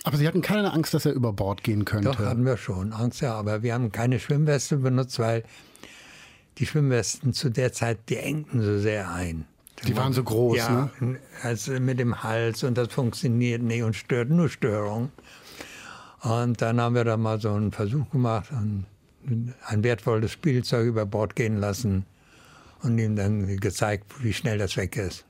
[0.04, 2.10] Aber Sie hatten keine Angst, dass er über Bord gehen könnte.
[2.10, 3.34] Doch, hatten wir schon Angst, ja.
[3.34, 5.42] Aber wir haben keine Schwimmweste benutzt, weil
[6.58, 9.44] die Schwimmwesten zu der Zeit, die engten so sehr ein.
[9.86, 11.18] Die waren so groß, ja, ne?
[11.42, 15.12] also mit dem Hals und das funktioniert nicht und stört nur Störung.
[16.20, 18.86] Und dann haben wir da mal so einen Versuch gemacht und
[19.66, 22.06] ein wertvolles Spielzeug über Bord gehen lassen
[22.82, 25.24] und ihm dann gezeigt, wie schnell das weg ist.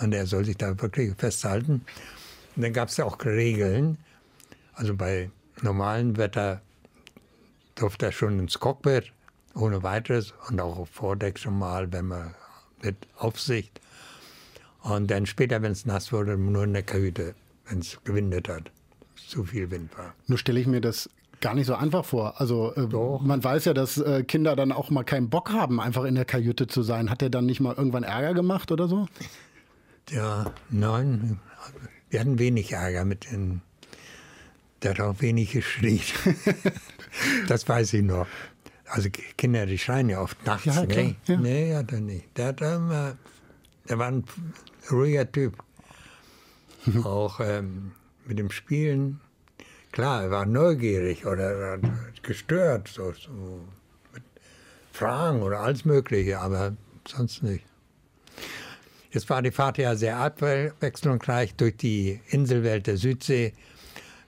[0.00, 1.82] Und er soll sich da wirklich festhalten.
[2.56, 3.98] Und dann gab es auch Regeln.
[4.74, 5.30] Also bei
[5.62, 6.60] normalem Wetter
[7.74, 9.12] durfte er schon ins Cockpit,
[9.54, 12.34] ohne weiteres, und auch auf Vordeck schon mal, wenn man
[12.82, 13.80] mit Aufsicht.
[14.82, 17.34] Und dann später, wenn es nass wurde, nur in der Kajüte,
[17.66, 18.70] wenn es gewindet hat.
[19.14, 20.14] zu viel Wind war.
[20.26, 21.08] Nur stelle ich mir das
[21.40, 22.40] gar nicht so einfach vor.
[22.40, 22.86] Also äh,
[23.24, 26.24] man weiß ja, dass äh, Kinder dann auch mal keinen Bock haben, einfach in der
[26.24, 27.10] Kajüte zu sein.
[27.10, 29.06] Hat er dann nicht mal irgendwann Ärger gemacht oder so?
[30.10, 31.38] Ja, nein,
[32.12, 33.62] wir hatten wenig Ärger mit den.
[34.82, 36.00] Der hat auch wenig geschrien.
[37.48, 38.26] das weiß ich noch.
[38.86, 39.08] Also
[39.38, 40.66] Kinder, die schreien ja oft nachts.
[40.66, 41.36] Ja, klar, nee, ja.
[41.38, 42.36] nee, hat er nicht.
[42.36, 43.16] Der, hat immer,
[43.88, 44.24] der war ein
[44.90, 45.56] ruhiger Typ.
[47.04, 47.92] auch ähm,
[48.26, 49.20] mit dem Spielen.
[49.92, 51.78] Klar, er war neugierig oder
[52.22, 53.60] gestört, so, so
[54.12, 54.22] mit
[54.92, 57.64] Fragen oder alles Mögliche, aber sonst nicht.
[59.12, 63.52] Jetzt war die Fahrt ja sehr abwechslungsreich durch die Inselwelt der Südsee.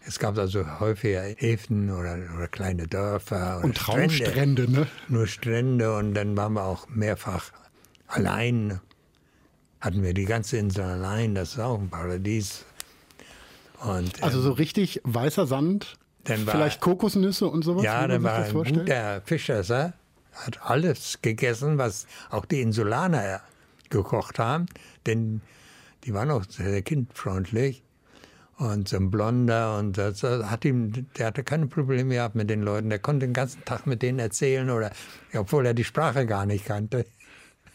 [0.06, 3.60] Es gab also häufiger Häfen oder, oder kleine Dörfer.
[3.64, 4.86] Und Traumstrände, ne?
[5.08, 7.50] Nur Strände und dann waren wir auch mehrfach
[8.06, 8.80] allein.
[9.80, 12.64] Hatten wir die ganze Insel allein, das ist auch ein Paradies.
[13.80, 18.08] Und, Also ähm, so richtig weißer Sand, Dann war- vielleicht Kokosnüsse und sowas, ja, wie
[18.12, 19.94] da man sich war ein guter Fischesser,
[20.32, 23.40] hat alles gegessen, was auch die Insulaner
[24.02, 24.66] gekocht haben,
[25.06, 25.40] denn
[26.04, 27.82] die waren auch sehr kindfreundlich.
[28.56, 32.62] Und so ein Blonder und das hat ihm, der hatte keine Probleme gehabt mit den
[32.62, 32.88] Leuten.
[32.88, 34.92] Der konnte den ganzen Tag mit denen erzählen oder,
[35.34, 37.04] obwohl er die Sprache gar nicht kannte.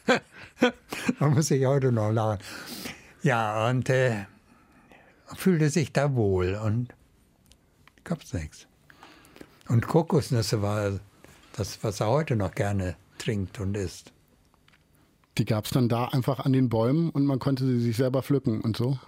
[1.20, 2.40] Man muss sich heute noch lachen.
[3.24, 4.26] Ja, und äh,
[5.36, 6.96] fühlte sich da wohl und
[8.06, 8.66] gab's nichts.
[9.68, 11.00] Und Kokosnüsse war
[11.54, 14.14] das, was er heute noch gerne trinkt und isst.
[15.40, 18.22] Die gab es dann da einfach an den Bäumen und man konnte sie sich selber
[18.22, 19.00] pflücken und so.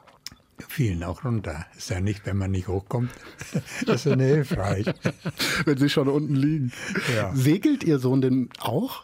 [0.70, 1.66] Fielen auch runter.
[1.76, 3.12] Ist ja nicht, wenn man nicht hochkommt.
[3.86, 4.86] Das ist ja hilfreich.
[5.66, 6.72] Wenn sie schon unten liegen.
[7.14, 7.36] Ja.
[7.36, 9.04] Segelt Ihr Sohn denn auch?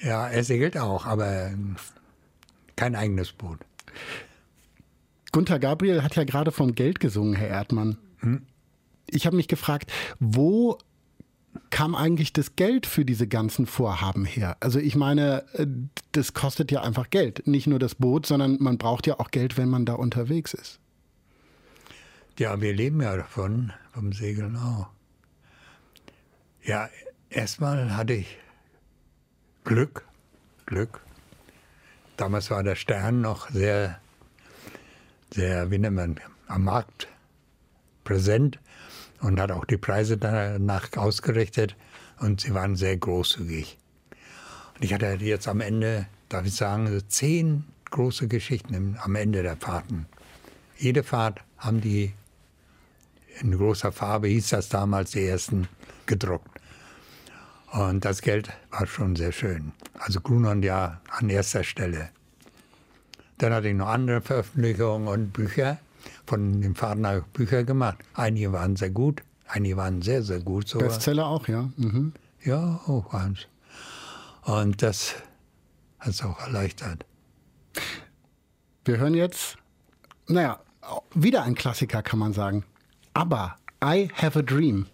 [0.00, 1.76] Ja, er segelt auch, aber ähm,
[2.76, 3.58] kein eigenes Boot.
[5.32, 7.98] Gunther Gabriel hat ja gerade vom Geld gesungen, Herr Erdmann.
[9.06, 10.78] Ich habe mich gefragt, wo
[11.70, 14.56] kam eigentlich das Geld für diese ganzen Vorhaben her?
[14.60, 15.66] Also ich meine, äh,
[16.12, 17.46] das kostet ja einfach Geld.
[17.46, 20.80] Nicht nur das Boot, sondern man braucht ja auch Geld, wenn man da unterwegs ist.
[22.38, 24.88] Ja, wir leben ja davon, vom Segeln auch.
[26.62, 26.88] Ja,
[27.30, 28.38] erstmal hatte ich
[29.64, 30.04] Glück,
[30.66, 31.00] Glück.
[32.16, 34.00] Damals war der Stern noch sehr,
[35.32, 37.08] sehr, wie nennt man, am Markt
[38.04, 38.58] präsent
[39.26, 41.74] und hat auch die Preise danach ausgerichtet
[42.20, 43.76] und sie waren sehr großzügig.
[44.76, 49.56] Und ich hatte jetzt am Ende, darf ich sagen, zehn große Geschichten am Ende der
[49.56, 50.06] Fahrten.
[50.78, 52.12] Jede Fahrt haben die
[53.40, 55.66] in großer Farbe, hieß das damals, die ersten
[56.06, 56.60] gedruckt.
[57.72, 59.72] Und das Geld war schon sehr schön.
[59.98, 62.10] Also Grunland ja an erster Stelle.
[63.38, 65.78] Dann hatte ich noch andere Veröffentlichungen und Bücher.
[66.26, 67.98] Von dem ich Bücher gemacht.
[68.14, 70.68] Einige waren sehr gut, einige waren sehr, sehr gut.
[70.68, 70.88] sogar.
[70.88, 71.70] Bestseller auch, ja.
[71.76, 72.12] Mhm.
[72.42, 73.46] Ja, auch eins.
[74.42, 75.14] Und das
[75.98, 77.04] hat es auch erleichtert.
[78.84, 79.56] Wir hören jetzt,
[80.28, 80.60] naja,
[81.14, 82.64] wieder ein Klassiker, kann man sagen.
[83.14, 84.86] Aber I Have a Dream.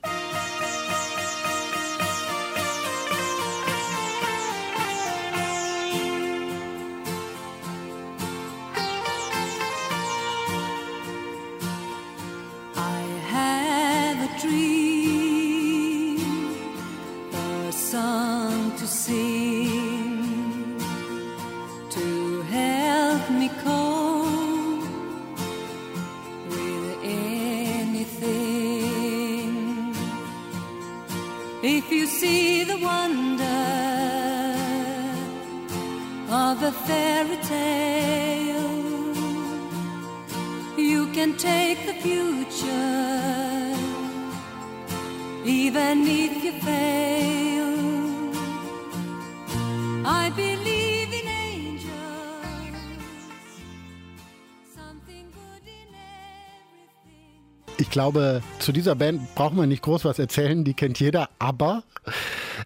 [57.92, 61.28] Glaube, zu dieser Band braucht man nicht groß was erzählen, die kennt jeder.
[61.38, 61.84] Aber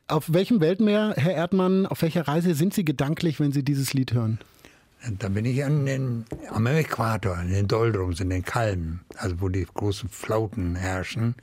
[0.09, 4.14] auf welchem Weltmeer, Herr Erdmann, auf welcher Reise sind Sie gedanklich, wenn Sie dieses Lied
[4.14, 4.39] hören?
[5.18, 9.49] Da bin ich an den, am Äquator, in den Doldrums, in den Kalmen, also wo
[9.49, 11.35] die großen Flauten herrschen.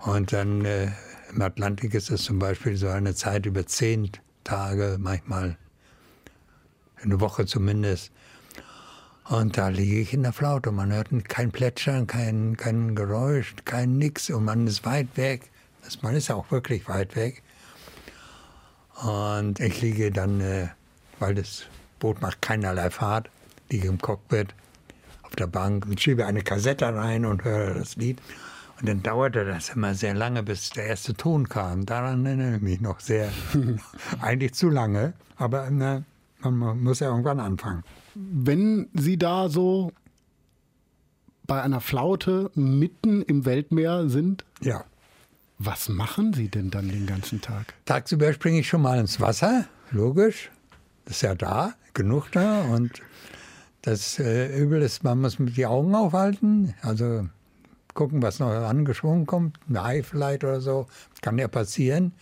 [0.00, 0.88] Und dann äh,
[1.32, 4.10] im Atlantik ist es zum Beispiel so eine Zeit über zehn
[4.42, 5.56] Tage, manchmal
[7.02, 8.12] eine Woche zumindest.
[9.28, 10.70] Und da liege ich in der Flaute.
[10.70, 14.28] Man hört kein Plätschern, kein, kein Geräusch, kein Nix.
[14.30, 15.50] Und man ist weit weg.
[15.82, 17.42] Das- Man ist auch wirklich weit weg.
[19.02, 20.68] Und ich liege dann, äh,
[21.18, 21.64] weil das
[21.98, 23.28] Boot macht keinerlei Fahrt,
[23.70, 24.54] liege im Cockpit
[25.22, 28.20] auf der Bank und schiebe eine Kassette rein und höre das Lied.
[28.80, 31.86] Und dann dauerte das immer sehr lange, bis der erste Ton kam.
[31.86, 33.30] Daran erinnere ich mich noch sehr.
[34.20, 36.02] Eigentlich zu lange, aber na,
[36.40, 37.84] man muss ja irgendwann anfangen.
[38.14, 39.92] Wenn Sie da so
[41.46, 44.84] bei einer Flaute mitten im Weltmeer sind, Ja.
[45.58, 47.74] was machen Sie denn dann den ganzen Tag?
[47.84, 50.50] Tagsüber springe ich schon mal ins Wasser, logisch.
[51.04, 52.62] Das ist ja da, genug da.
[52.62, 53.02] Und
[53.82, 56.74] das äh, Übel ist, man muss die Augen aufhalten.
[56.80, 57.28] Also
[57.92, 59.58] gucken, was noch angeschwungen kommt.
[59.68, 60.86] Ein Hai vielleicht oder so.
[61.20, 62.12] Kann ja passieren.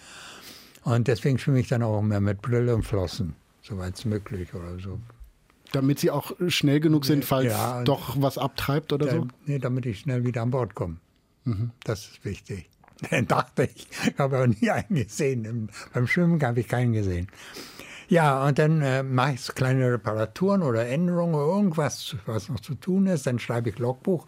[0.83, 4.81] Und deswegen schwimme ich dann auch immer mit Brille und Flossen, soweit es möglich oder
[4.81, 4.99] so.
[5.73, 7.83] Damit Sie auch schnell genug sind, falls Ja.
[7.85, 9.25] doch was abtreibt oder so?
[9.25, 10.97] Da, nee, damit ich schnell wieder an Bord komme.
[11.85, 12.69] Das ist wichtig.
[13.11, 15.45] Dann dachte ich, ich habe aber nie einen gesehen.
[15.45, 17.27] Im, beim Schwimmen habe ich keinen gesehen.
[18.09, 22.61] Ja, und dann äh, mache ich so kleine Reparaturen oder Änderungen oder irgendwas, was noch
[22.61, 23.27] zu tun ist.
[23.27, 24.27] Dann schreibe ich Logbuch.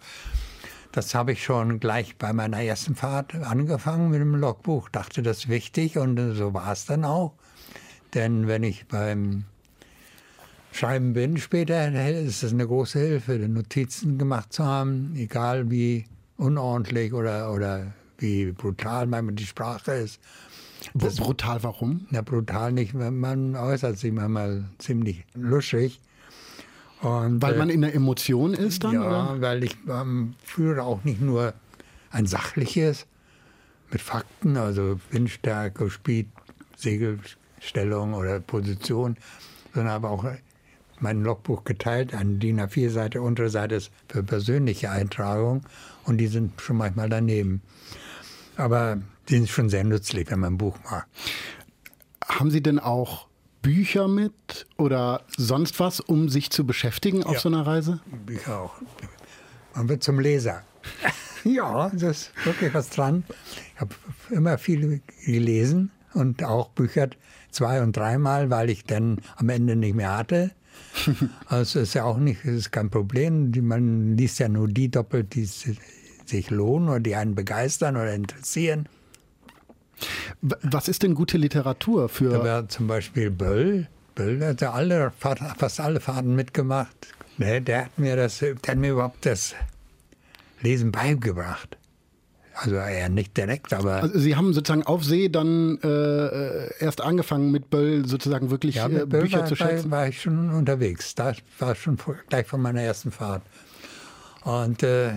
[0.90, 4.88] Das habe ich schon gleich bei meiner ersten Fahrt angefangen mit dem Logbuch.
[4.88, 7.34] Dachte, das ist wichtig und so war es dann auch.
[8.14, 9.44] Denn wenn ich beim
[10.74, 16.04] Schreiben bin später, ist es eine große Hilfe, die Notizen gemacht zu haben, egal wie
[16.36, 20.20] unordentlich oder, oder wie brutal manchmal die Sprache ist.
[20.92, 22.08] Br- Brutal, warum?
[22.10, 26.00] Na, brutal nicht, man äußert sich manchmal ziemlich luschig.
[27.02, 28.94] Und, Weil äh, man in der Emotion ist dann?
[28.94, 29.40] ja, Oder?
[29.40, 31.54] weil ich ähm, führe auch nicht nur
[32.10, 33.06] ein sachliches
[33.92, 36.26] mit Fakten, also Windstärke, Speed,
[36.76, 39.16] Segelstellung oder Position,
[39.72, 40.24] sondern aber auch
[41.00, 42.14] mein Logbuch geteilt.
[42.14, 45.62] Eine DIN A4-Seite, untere Seite ist für persönliche Eintragung
[46.04, 47.62] und die sind schon manchmal daneben.
[48.56, 51.06] Aber die sind schon sehr nützlich, wenn man ein Buch macht.
[52.24, 53.26] Haben Sie denn auch
[53.62, 57.40] Bücher mit oder sonst was, um sich zu beschäftigen auf Ja.
[57.40, 58.00] so einer Reise?
[58.26, 58.74] Bücher auch.
[59.74, 60.62] Man wird zum Leser.
[61.44, 63.24] ja, das ist wirklich was dran.
[63.74, 63.94] Ich habe
[64.30, 67.08] immer viel gelesen und auch Bücher
[67.50, 70.50] zwei- und dreimal, weil ich dann am Ende nicht mehr hatte.
[71.46, 73.50] Also ist ja auch nicht, es ist kein Problem.
[73.62, 75.78] Man liest ja nur die doppelt, die si-
[76.24, 78.88] sich lohnen oder die einen begeistern oder interessieren.
[80.40, 82.44] Was ist denn gute Literatur Da für.
[82.44, 83.88] war zum Beispiel Böll.
[84.14, 86.94] Böll hat ja alle, fast alle Fahrten mitgemacht.
[87.38, 89.54] Der, der, hat mir das, der hat mir überhaupt das
[90.60, 91.76] Lesen beigebracht.
[92.54, 97.50] Also er nicht direkt, aber Also Sie haben sozusagen auf See dann äh, erst angefangen
[97.50, 99.90] mit Böll sozusagen wirklich ja, äh, Bücher war, zu war, schätzen.
[99.90, 101.14] war ich schon unterwegs.
[101.14, 103.42] Da war schon vor, gleich von meiner ersten Fahrt.
[104.42, 105.14] Und äh,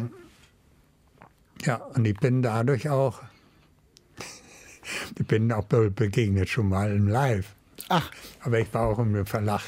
[1.64, 3.22] ja, und ich bin dadurch auch,
[5.20, 7.54] ich bin auch Böll begegnet schon mal im Live.
[7.90, 8.10] Ach,
[8.42, 9.62] Aber ich war auch im Verlag,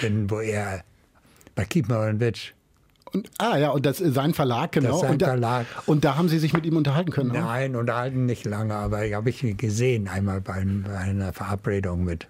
[0.00, 0.84] drin, wo er
[1.56, 2.52] bei Kiepenheuer und Witsch.
[3.12, 4.94] Und, ah ja, und das ist sein Verlag, genau.
[4.94, 5.66] ist sein und, da, Verlag.
[5.86, 7.32] und da haben Sie sich mit ihm unterhalten können.
[7.32, 7.40] ne?
[7.40, 12.04] Nein, unterhalten nicht lange, aber ich habe ich ihn gesehen einmal bei, bei einer Verabredung
[12.04, 12.26] mit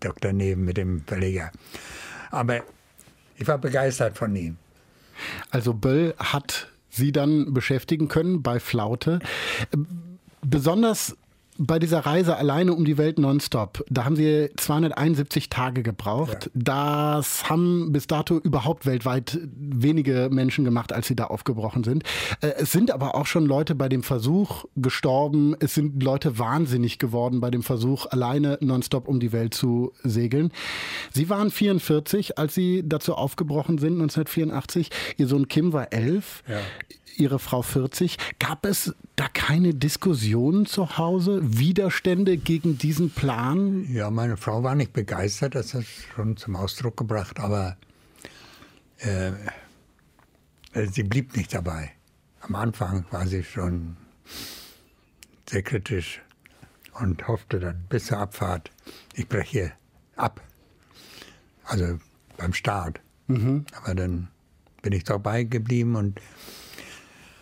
[0.00, 0.32] Dr.
[0.32, 1.50] Neben, mit dem Verleger.
[2.30, 2.60] Aber
[3.36, 4.56] ich war begeistert von ihm.
[5.50, 9.20] Also Böll hat Sie dann beschäftigen können bei Flaute.
[9.72, 9.86] Ähm,
[10.44, 11.16] Besonders
[11.64, 16.50] bei dieser Reise alleine um die Welt nonstop, da haben Sie 271 Tage gebraucht.
[16.54, 22.02] Das haben bis dato überhaupt weltweit wenige Menschen gemacht, als sie da aufgebrochen sind.
[22.40, 25.54] Äh, Es sind aber auch schon Leute bei dem Versuch gestorben.
[25.60, 30.50] Es sind Leute wahnsinnig geworden bei dem Versuch, alleine nonstop um die Welt zu segeln.
[31.12, 34.90] Sie waren 44, als Sie dazu aufgebrochen sind, 1984.
[35.16, 36.42] Ihr Sohn Kim war elf.
[37.16, 38.16] Ihre Frau 40.
[38.38, 43.84] Gab es da keine Diskussionen zu Hause, Widerstände gegen diesen Plan?
[43.92, 45.84] Ja, meine Frau war nicht begeistert, das hat
[46.14, 47.76] schon zum Ausdruck gebracht, aber
[48.98, 49.28] äh,
[50.72, 51.90] äh, sie blieb nicht dabei.
[52.40, 53.96] Am Anfang war sie schon
[55.48, 56.22] sehr kritisch
[57.00, 58.70] und hoffte dann bis zur Abfahrt,
[59.14, 59.72] ich breche
[60.16, 60.40] ab.
[61.64, 61.98] Also
[62.36, 63.00] beim Start.
[63.28, 64.28] Aber dann
[64.82, 66.20] bin ich dabei geblieben und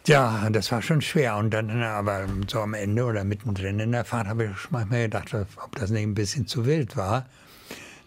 [0.06, 1.36] ja, das war schon schwer.
[1.36, 5.34] Und dann, aber so am Ende oder mittendrin in der Fahrt habe ich manchmal gedacht,
[5.34, 7.26] ob das nicht ein bisschen zu wild war.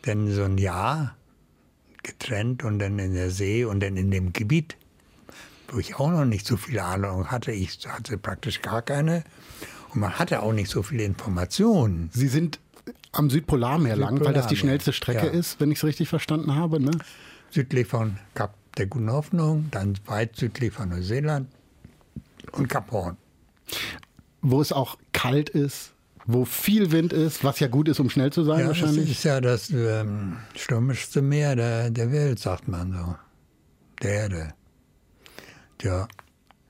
[0.05, 1.15] Denn so ein Jahr
[2.01, 4.75] getrennt und dann in der See und dann in dem Gebiet,
[5.69, 9.23] wo ich auch noch nicht so viel Ahnung hatte, ich hatte praktisch gar keine.
[9.93, 12.09] Und man hatte auch nicht so viele Informationen.
[12.13, 12.59] Sie sind
[13.11, 15.31] am Südpolarmeer lang, weil das die Südpolarmeer, schnellste Strecke ja.
[15.31, 16.81] ist, wenn ich es richtig verstanden habe.
[16.81, 16.91] Ne?
[17.51, 21.47] Südlich von Kap der Guten Hoffnung, dann weit südlich von Neuseeland
[22.51, 23.17] und Kap Horn.
[24.41, 25.93] Wo es auch kalt ist,
[26.25, 29.11] wo viel Wind ist, was ja gut ist, um schnell zu sein Ja, das wahrscheinlich.
[29.11, 33.15] ist ja das ähm, stürmischste Meer der, der Welt, sagt man so.
[34.01, 34.53] Der Erde.
[35.81, 36.07] Ja.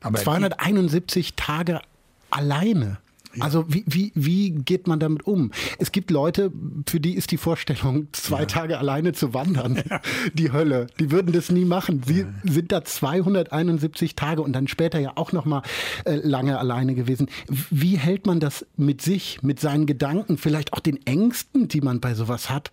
[0.02, 1.82] Aber 271 Tage
[2.30, 2.98] alleine.
[3.40, 5.52] Also wie, wie, wie geht man damit um?
[5.80, 6.52] Es gibt Leute,
[6.88, 8.46] für die ist die Vorstellung, zwei ja.
[8.46, 10.02] Tage alleine zu wandern, ja.
[10.34, 10.88] die Hölle.
[11.00, 12.02] Die würden das nie machen.
[12.06, 15.64] Sie sind da 271 Tage und dann später ja auch noch mal
[16.06, 17.28] äh, lange alleine gewesen.
[17.48, 22.00] Wie hält man das mit sich, mit seinen Gedanken, vielleicht auch den Ängsten, die man
[22.00, 22.72] bei sowas hat,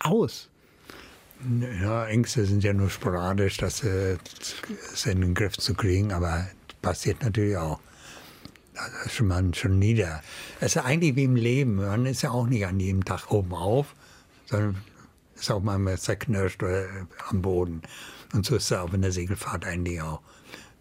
[0.00, 0.48] aus?
[1.82, 4.18] Ja, Ängste sind ja nur sporadisch, das äh,
[5.06, 6.48] in den Griff zu kriegen, aber
[6.82, 7.80] passiert natürlich auch.
[9.04, 10.22] Ist man schon nieder.
[10.60, 11.76] Es ist eigentlich wie im Leben.
[11.76, 13.94] Man ist ja auch nicht an jedem Tag oben auf,
[14.46, 14.76] sondern
[15.34, 16.86] ist auch mal zerknirscht oder
[17.28, 17.82] am Boden.
[18.32, 20.20] Und so ist es auch in der Segelfahrt eigentlich auch.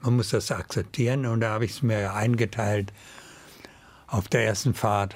[0.02, 2.93] Man muss das akzeptieren und da habe ich es mir eingeteilt
[4.08, 5.16] auf der ersten Fahrt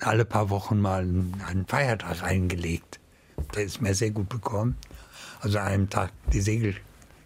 [0.00, 3.00] alle paar Wochen mal einen Feiertag eingelegt.
[3.54, 4.76] Der ist mir sehr gut bekommen.
[5.40, 6.76] Also an einem Tag die Segel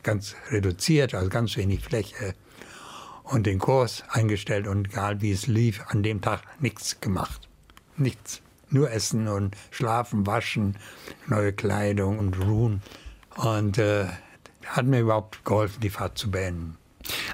[0.03, 2.35] ganz reduziert, also ganz wenig Fläche
[3.25, 7.49] und den Kurs eingestellt und egal wie es lief, an dem Tag nichts gemacht.
[7.97, 8.41] Nichts.
[8.71, 10.77] Nur essen und schlafen, waschen,
[11.27, 12.83] neue Kleidung und ruhen.
[13.37, 14.07] Und äh,
[14.67, 16.77] hat mir überhaupt geholfen, die Fahrt zu beenden.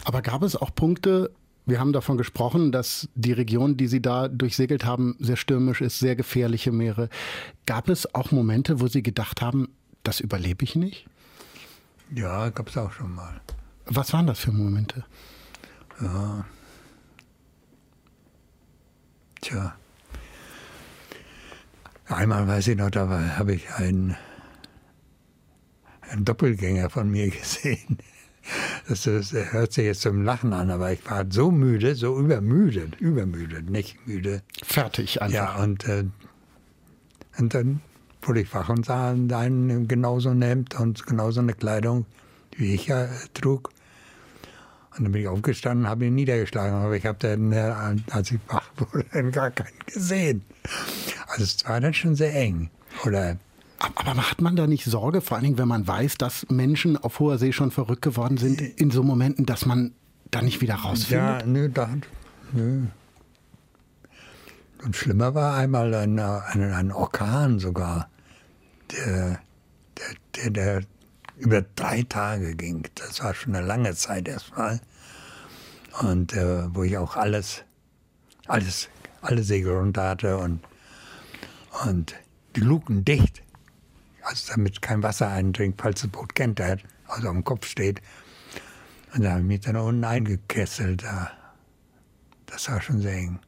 [0.05, 1.31] Aber gab es auch Punkte,
[1.67, 5.99] wir haben davon gesprochen, dass die Region, die Sie da durchsegelt haben, sehr stürmisch ist,
[5.99, 7.09] sehr gefährliche Meere.
[7.67, 9.69] Gab es auch Momente, wo Sie gedacht haben,
[10.03, 11.07] das überlebe ich nicht?
[12.15, 13.41] Ja, gab es auch schon mal.
[13.87, 15.05] Was waren das für Momente?
[16.01, 16.45] Ja.
[19.41, 19.77] Tja.
[22.07, 24.17] Einmal weiß ich noch, da habe ich einen,
[26.01, 27.99] einen Doppelgänger von mir gesehen.
[28.89, 33.01] Das, das, hört sich jetzt zum Lachen an, aber ich war so müde, so übermüdet,
[33.01, 34.43] übermüdet, nicht müde.
[34.65, 35.35] Fertig einfach.
[35.35, 36.05] Ja, und, äh,
[37.39, 37.81] und dann
[38.23, 42.07] wurde ich wach und sah einen genauso ein Hemd und genauso eine Kleidung,
[42.57, 43.71] wie ich ja trug.
[44.97, 47.73] Und dann bin ich aufgestanden, habe ihn niedergeschlagen, aber ich habe dann, äh,
[48.11, 50.43] als ich wach wurde, gar keinen gesehen.
[51.29, 52.71] Also es war dann schon sehr eng.
[53.05, 53.37] Oder
[53.81, 57.19] aber hat man da nicht Sorge, vor allen Dingen, wenn man weiß, dass Menschen auf
[57.19, 59.93] hoher See schon verrückt geworden sind, in so Momenten, dass man
[60.31, 61.41] da nicht wieder rausfindet?
[61.41, 61.89] Ja, nö, da,
[62.53, 62.83] nö.
[64.85, 68.11] Und schlimmer war einmal ein, ein, ein Orkan sogar,
[68.93, 69.41] der,
[69.97, 70.83] der, der, der
[71.41, 72.87] über drei Tage ging.
[72.95, 74.81] Das war schon eine lange Zeit erstmal.
[76.01, 77.65] Und äh, wo ich auch alles,
[78.47, 78.89] alles,
[79.23, 80.61] alle Segel runter hatte und,
[81.85, 82.15] und
[82.57, 83.43] die Luken dicht.
[84.23, 88.01] Also damit kein Wasser eindringt, falls das Boot kentert, also am Kopf steht.
[89.15, 91.05] Und da habe ich mich dann unten eingekesselt.
[92.47, 93.41] Das war schon sehr eng.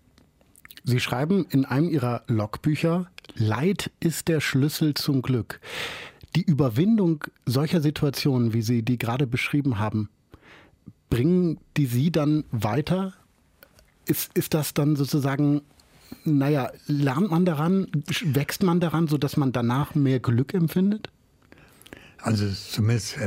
[0.85, 5.61] Sie schreiben in einem Ihrer Logbücher, Leid ist der Schlüssel zum Glück.
[6.35, 10.09] Die Überwindung solcher Situationen, wie Sie die gerade beschrieben haben,
[11.11, 13.13] bringen die Sie dann weiter?
[14.07, 15.63] Ist, ist das dann sozusagen,
[16.25, 17.87] naja, lernt man daran,
[18.25, 21.11] wächst man daran, sodass man danach mehr Glück empfindet?
[22.23, 23.19] Also zumindest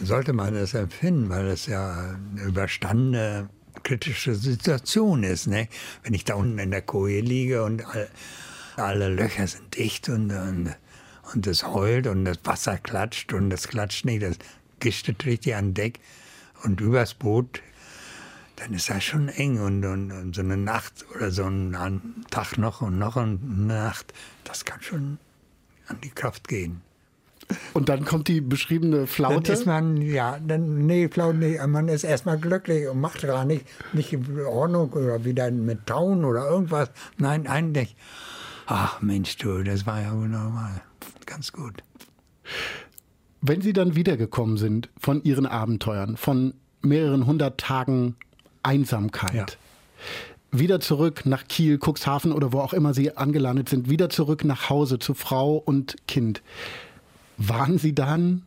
[0.00, 3.50] sollte man das empfinden, weil es ja eine überstandene
[3.82, 5.48] kritische Situation ist.
[5.48, 5.68] Ne?
[6.02, 8.08] Wenn ich da unten in der Koje liege und all,
[8.76, 10.74] alle Löcher sind dicht und, und
[11.32, 14.36] und es heult und das Wasser klatscht und das klatscht nicht, das
[14.80, 16.00] gistet richtig an Deck
[16.64, 17.62] und übers Boot,
[18.56, 22.58] dann ist das schon eng und, und, und so eine Nacht oder so ein Tag
[22.58, 24.12] noch und noch eine Nacht,
[24.44, 25.18] das kann schon
[25.88, 26.82] an die Kraft gehen.
[27.74, 29.42] Und dann kommt die beschriebene Flaute?
[29.42, 31.66] Dann ist man, ja, dann, nee, Flaute nicht.
[31.66, 36.24] Man ist erstmal glücklich und macht gar nicht, nicht in Ordnung oder wieder mit Tauen
[36.24, 36.90] oder irgendwas.
[37.18, 37.96] Nein, eigentlich,
[38.66, 40.12] ach Mensch, du, das war ja
[41.26, 41.82] ganz gut.
[43.40, 48.16] Wenn Sie dann wiedergekommen sind von Ihren Abenteuern, von mehreren hundert Tagen
[48.62, 49.58] Einsamkeit,
[50.52, 50.58] ja.
[50.58, 54.70] wieder zurück nach Kiel, Cuxhaven oder wo auch immer Sie angelandet sind, wieder zurück nach
[54.70, 56.42] Hause zu Frau und Kind,
[57.36, 58.42] waren Sie dann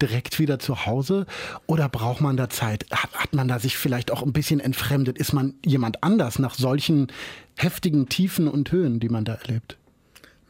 [0.00, 1.26] direkt wieder zu Hause
[1.66, 2.86] oder braucht man da Zeit?
[2.90, 5.16] Hat, hat, man da sich vielleicht auch ein bisschen entfremdet?
[5.16, 7.06] Ist man jemand anders nach solchen
[7.56, 9.78] heftigen Tiefen und Höhen, die man da erlebt?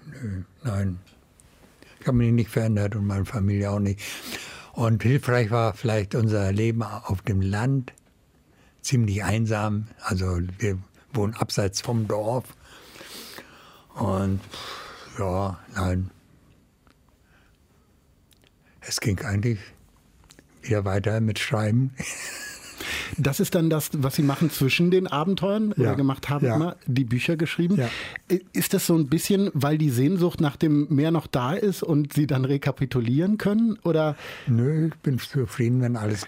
[0.06, 0.98] Nö, nein.
[2.02, 4.00] Ich habe mich nicht verändert und meine Familie auch nicht.
[4.72, 7.92] Und hilfreich war vielleicht unser Leben auf dem Land,
[8.80, 9.86] ziemlich einsam.
[10.00, 10.78] Also wir
[11.12, 12.56] wohnen abseits vom Dorf.
[13.94, 14.40] Und
[15.16, 16.10] ja, nein.
[18.80, 19.60] Es ging eigentlich
[20.60, 21.94] wieder weiter mit Schreiben.
[23.16, 25.82] Das ist dann das, was Sie machen zwischen den Abenteuern ja.
[25.82, 26.56] oder gemacht haben, ja.
[26.56, 27.76] immer die Bücher geschrieben.
[27.76, 27.88] Ja.
[28.52, 32.12] Ist das so ein bisschen, weil die Sehnsucht nach dem Meer noch da ist und
[32.12, 33.78] Sie dann rekapitulieren können?
[33.84, 34.16] Oder?
[34.46, 36.26] Nö, ich bin zufrieden, wenn alles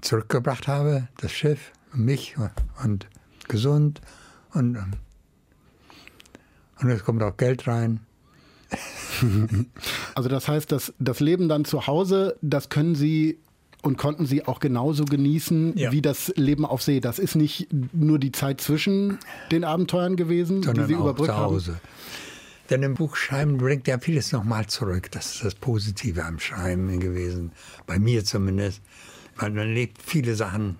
[0.00, 2.36] zurückgebracht habe, das Schiff, mich
[2.82, 3.06] und
[3.48, 4.00] gesund
[4.52, 4.76] und,
[6.80, 8.00] und es kommt auch Geld rein.
[10.16, 13.38] Also das heißt, dass das Leben dann zu Hause, das können Sie
[13.84, 15.92] und konnten Sie auch genauso genießen Ja.
[15.92, 17.00] wie das Leben auf See.
[17.00, 19.18] Das ist nicht nur die Zeit zwischen
[19.52, 21.80] den Abenteuern gewesen, sondern die Sie überbrückt zu Hause.
[22.70, 25.10] Denn im Buch Schreiben bringt ja vieles nochmal zurück.
[25.10, 27.52] Das ist das Positive am Schreiben gewesen.
[27.86, 28.80] Bei mir zumindest.
[29.36, 30.76] Weil man lebt viele Sachen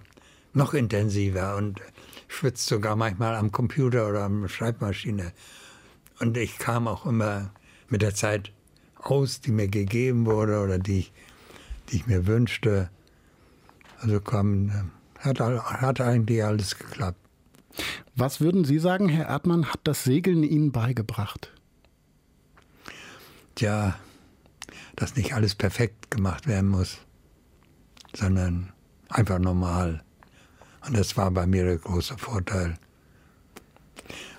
[0.55, 1.80] noch intensiver und
[2.28, 5.32] schwitzt sogar manchmal am Computer oder am Schreibmaschine.
[6.20, 7.50] Und ich kam auch immer
[7.90, 8.50] mit der Zeit
[8.96, 11.12] aus, die mir gegeben wurde oder die, ich-
[11.89, 12.91] die ich mir wünschte.
[14.01, 17.18] Also kam, hat, hat eigentlich alles geklappt.
[18.14, 21.53] Was würden Sie sagen, Herr Erdmann, hat das Segeln Ihnen beigebracht?
[23.57, 23.97] Tja,
[24.97, 26.99] dass nicht alles perfekt gemacht werden muss,
[28.14, 28.72] sondern
[29.09, 30.03] einfach normal.
[30.87, 32.76] Und das war bei mir der große Vorteil.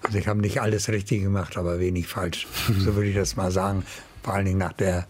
[0.04, 2.48] Also ich habe nicht alles richtig gemacht, aber wenig falsch.
[2.80, 3.84] So würde ich das mal sagen.
[4.24, 5.08] Vor allen Dingen nach der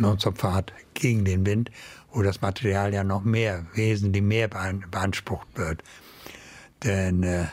[0.00, 1.70] Nordstop-Fahrt gegen den Wind,
[2.12, 5.82] wo das Material ja noch mehr, wesentlich mehr bean- beansprucht wird.
[6.84, 7.46] Denn äh,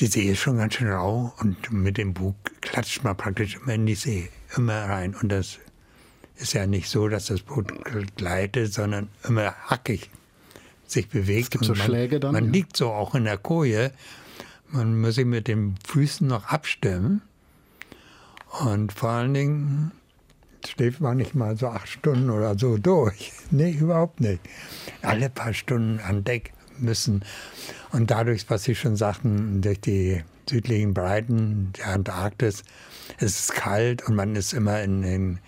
[0.00, 3.74] die See ist schon ganz schön rau und mit dem Bug klatscht man praktisch immer
[3.74, 5.14] in die See, immer rein.
[5.14, 5.58] Und das
[6.36, 7.72] ist ja nicht so, dass das Boot
[8.16, 10.10] gleitet, sondern immer hackig
[10.86, 11.44] sich bewegt.
[11.44, 12.50] Es gibt Und so man, Schläge dann, Man ja.
[12.50, 13.90] liegt so auch in der Koje.
[14.68, 17.22] Man muss sich mit den Füßen noch abstimmen.
[18.60, 19.92] Und vor allen Dingen
[20.68, 23.32] schläft man nicht mal so acht Stunden oder so durch.
[23.50, 24.40] Nee, überhaupt nicht.
[25.02, 27.24] Alle paar Stunden an Deck müssen.
[27.92, 32.64] Und dadurch, was Sie schon sagten, durch die südlichen Breiten der Antarktis,
[33.18, 35.38] es ist kalt und man ist immer in den,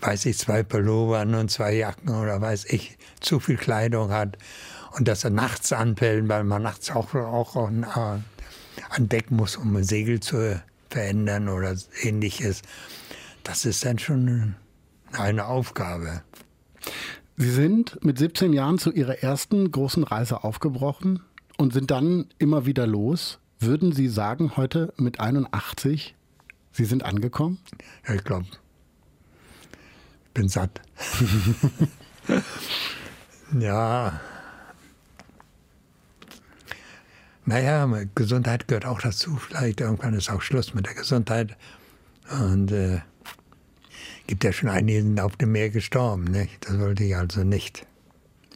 [0.00, 4.38] weiß ich, zwei Pullovern und zwei Jacken oder weiß ich, zu viel Kleidung hat.
[4.92, 9.76] Und dass er nachts anpellen, weil man nachts auch, auch an, an Deck muss, um
[9.76, 12.62] ein Segel zu verändern oder ähnliches.
[13.48, 14.56] Das ist dann schon
[15.12, 16.22] eine Aufgabe.
[17.38, 21.22] Sie sind mit 17 Jahren zu Ihrer ersten großen Reise aufgebrochen
[21.56, 23.38] und sind dann immer wieder los.
[23.58, 26.14] Würden Sie sagen, heute mit 81,
[26.72, 27.58] Sie sind angekommen?
[28.06, 30.82] Ja, ich glaube, ich bin satt.
[33.58, 34.20] ja.
[37.46, 39.36] Naja, Gesundheit gehört auch dazu.
[39.36, 41.56] Vielleicht irgendwann ist auch Schluss mit der Gesundheit.
[42.30, 43.00] Und äh,
[44.28, 46.24] gibt ja schon einige, die sind auf dem Meer gestorben.
[46.24, 46.68] Nicht?
[46.68, 47.84] Das wollte ich also nicht.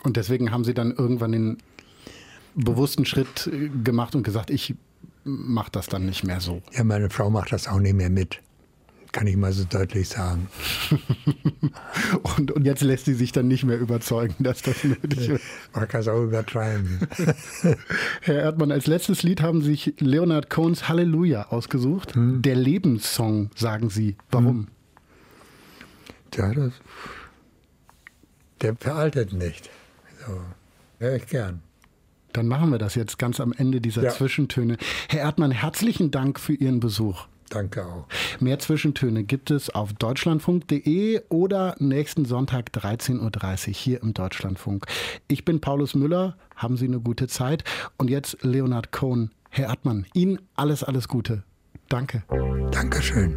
[0.05, 1.59] Und deswegen haben Sie dann irgendwann den
[2.55, 4.77] bewussten Schritt äh, gemacht und gesagt, ich
[5.25, 6.63] mache das dann nicht mehr so.
[6.73, 8.41] Ja, meine Frau macht das auch nicht mehr mit.
[9.13, 10.49] Kann ich mal so deutlich sagen.
[12.37, 15.45] Und, und jetzt lässt sie sich dann nicht mehr überzeugen, dass das nötig ist.
[15.75, 17.01] Man kann es auch übertreiben.
[18.21, 22.13] Herr Erdmann, als letztes Lied haben Sie sich Leonard Cohns Halleluja ausgesucht.
[22.17, 24.17] Der Lebenssong, sagen Sie.
[24.31, 24.69] Warum?
[26.37, 26.73] Ja, das,
[28.61, 29.71] der veraltet nicht.
[30.27, 30.41] So,
[30.99, 31.63] höre ich gern.
[32.33, 34.11] Dann machen wir das jetzt ganz am Ende dieser Ja.
[34.11, 34.79] Zwischentöne.
[35.09, 37.27] Herr Erdmann, herzlichen Dank für Ihren Besuch.
[37.51, 38.07] Danke auch.
[38.41, 44.87] Mehr Zwischentöne gibt es auf deutschlandfunk.de oder nächsten Sonntag 13.30 Uhr hier im Deutschlandfunk.
[45.29, 47.65] Ich bin Paulus Müller, haben Sie eine gute Zeit.
[47.99, 49.31] Und jetzt Leonard Cohen.
[49.51, 51.43] Herr Erdmann, Ihnen alles, alles Gute.
[51.91, 52.23] Danke.
[52.71, 53.37] Dankeschön.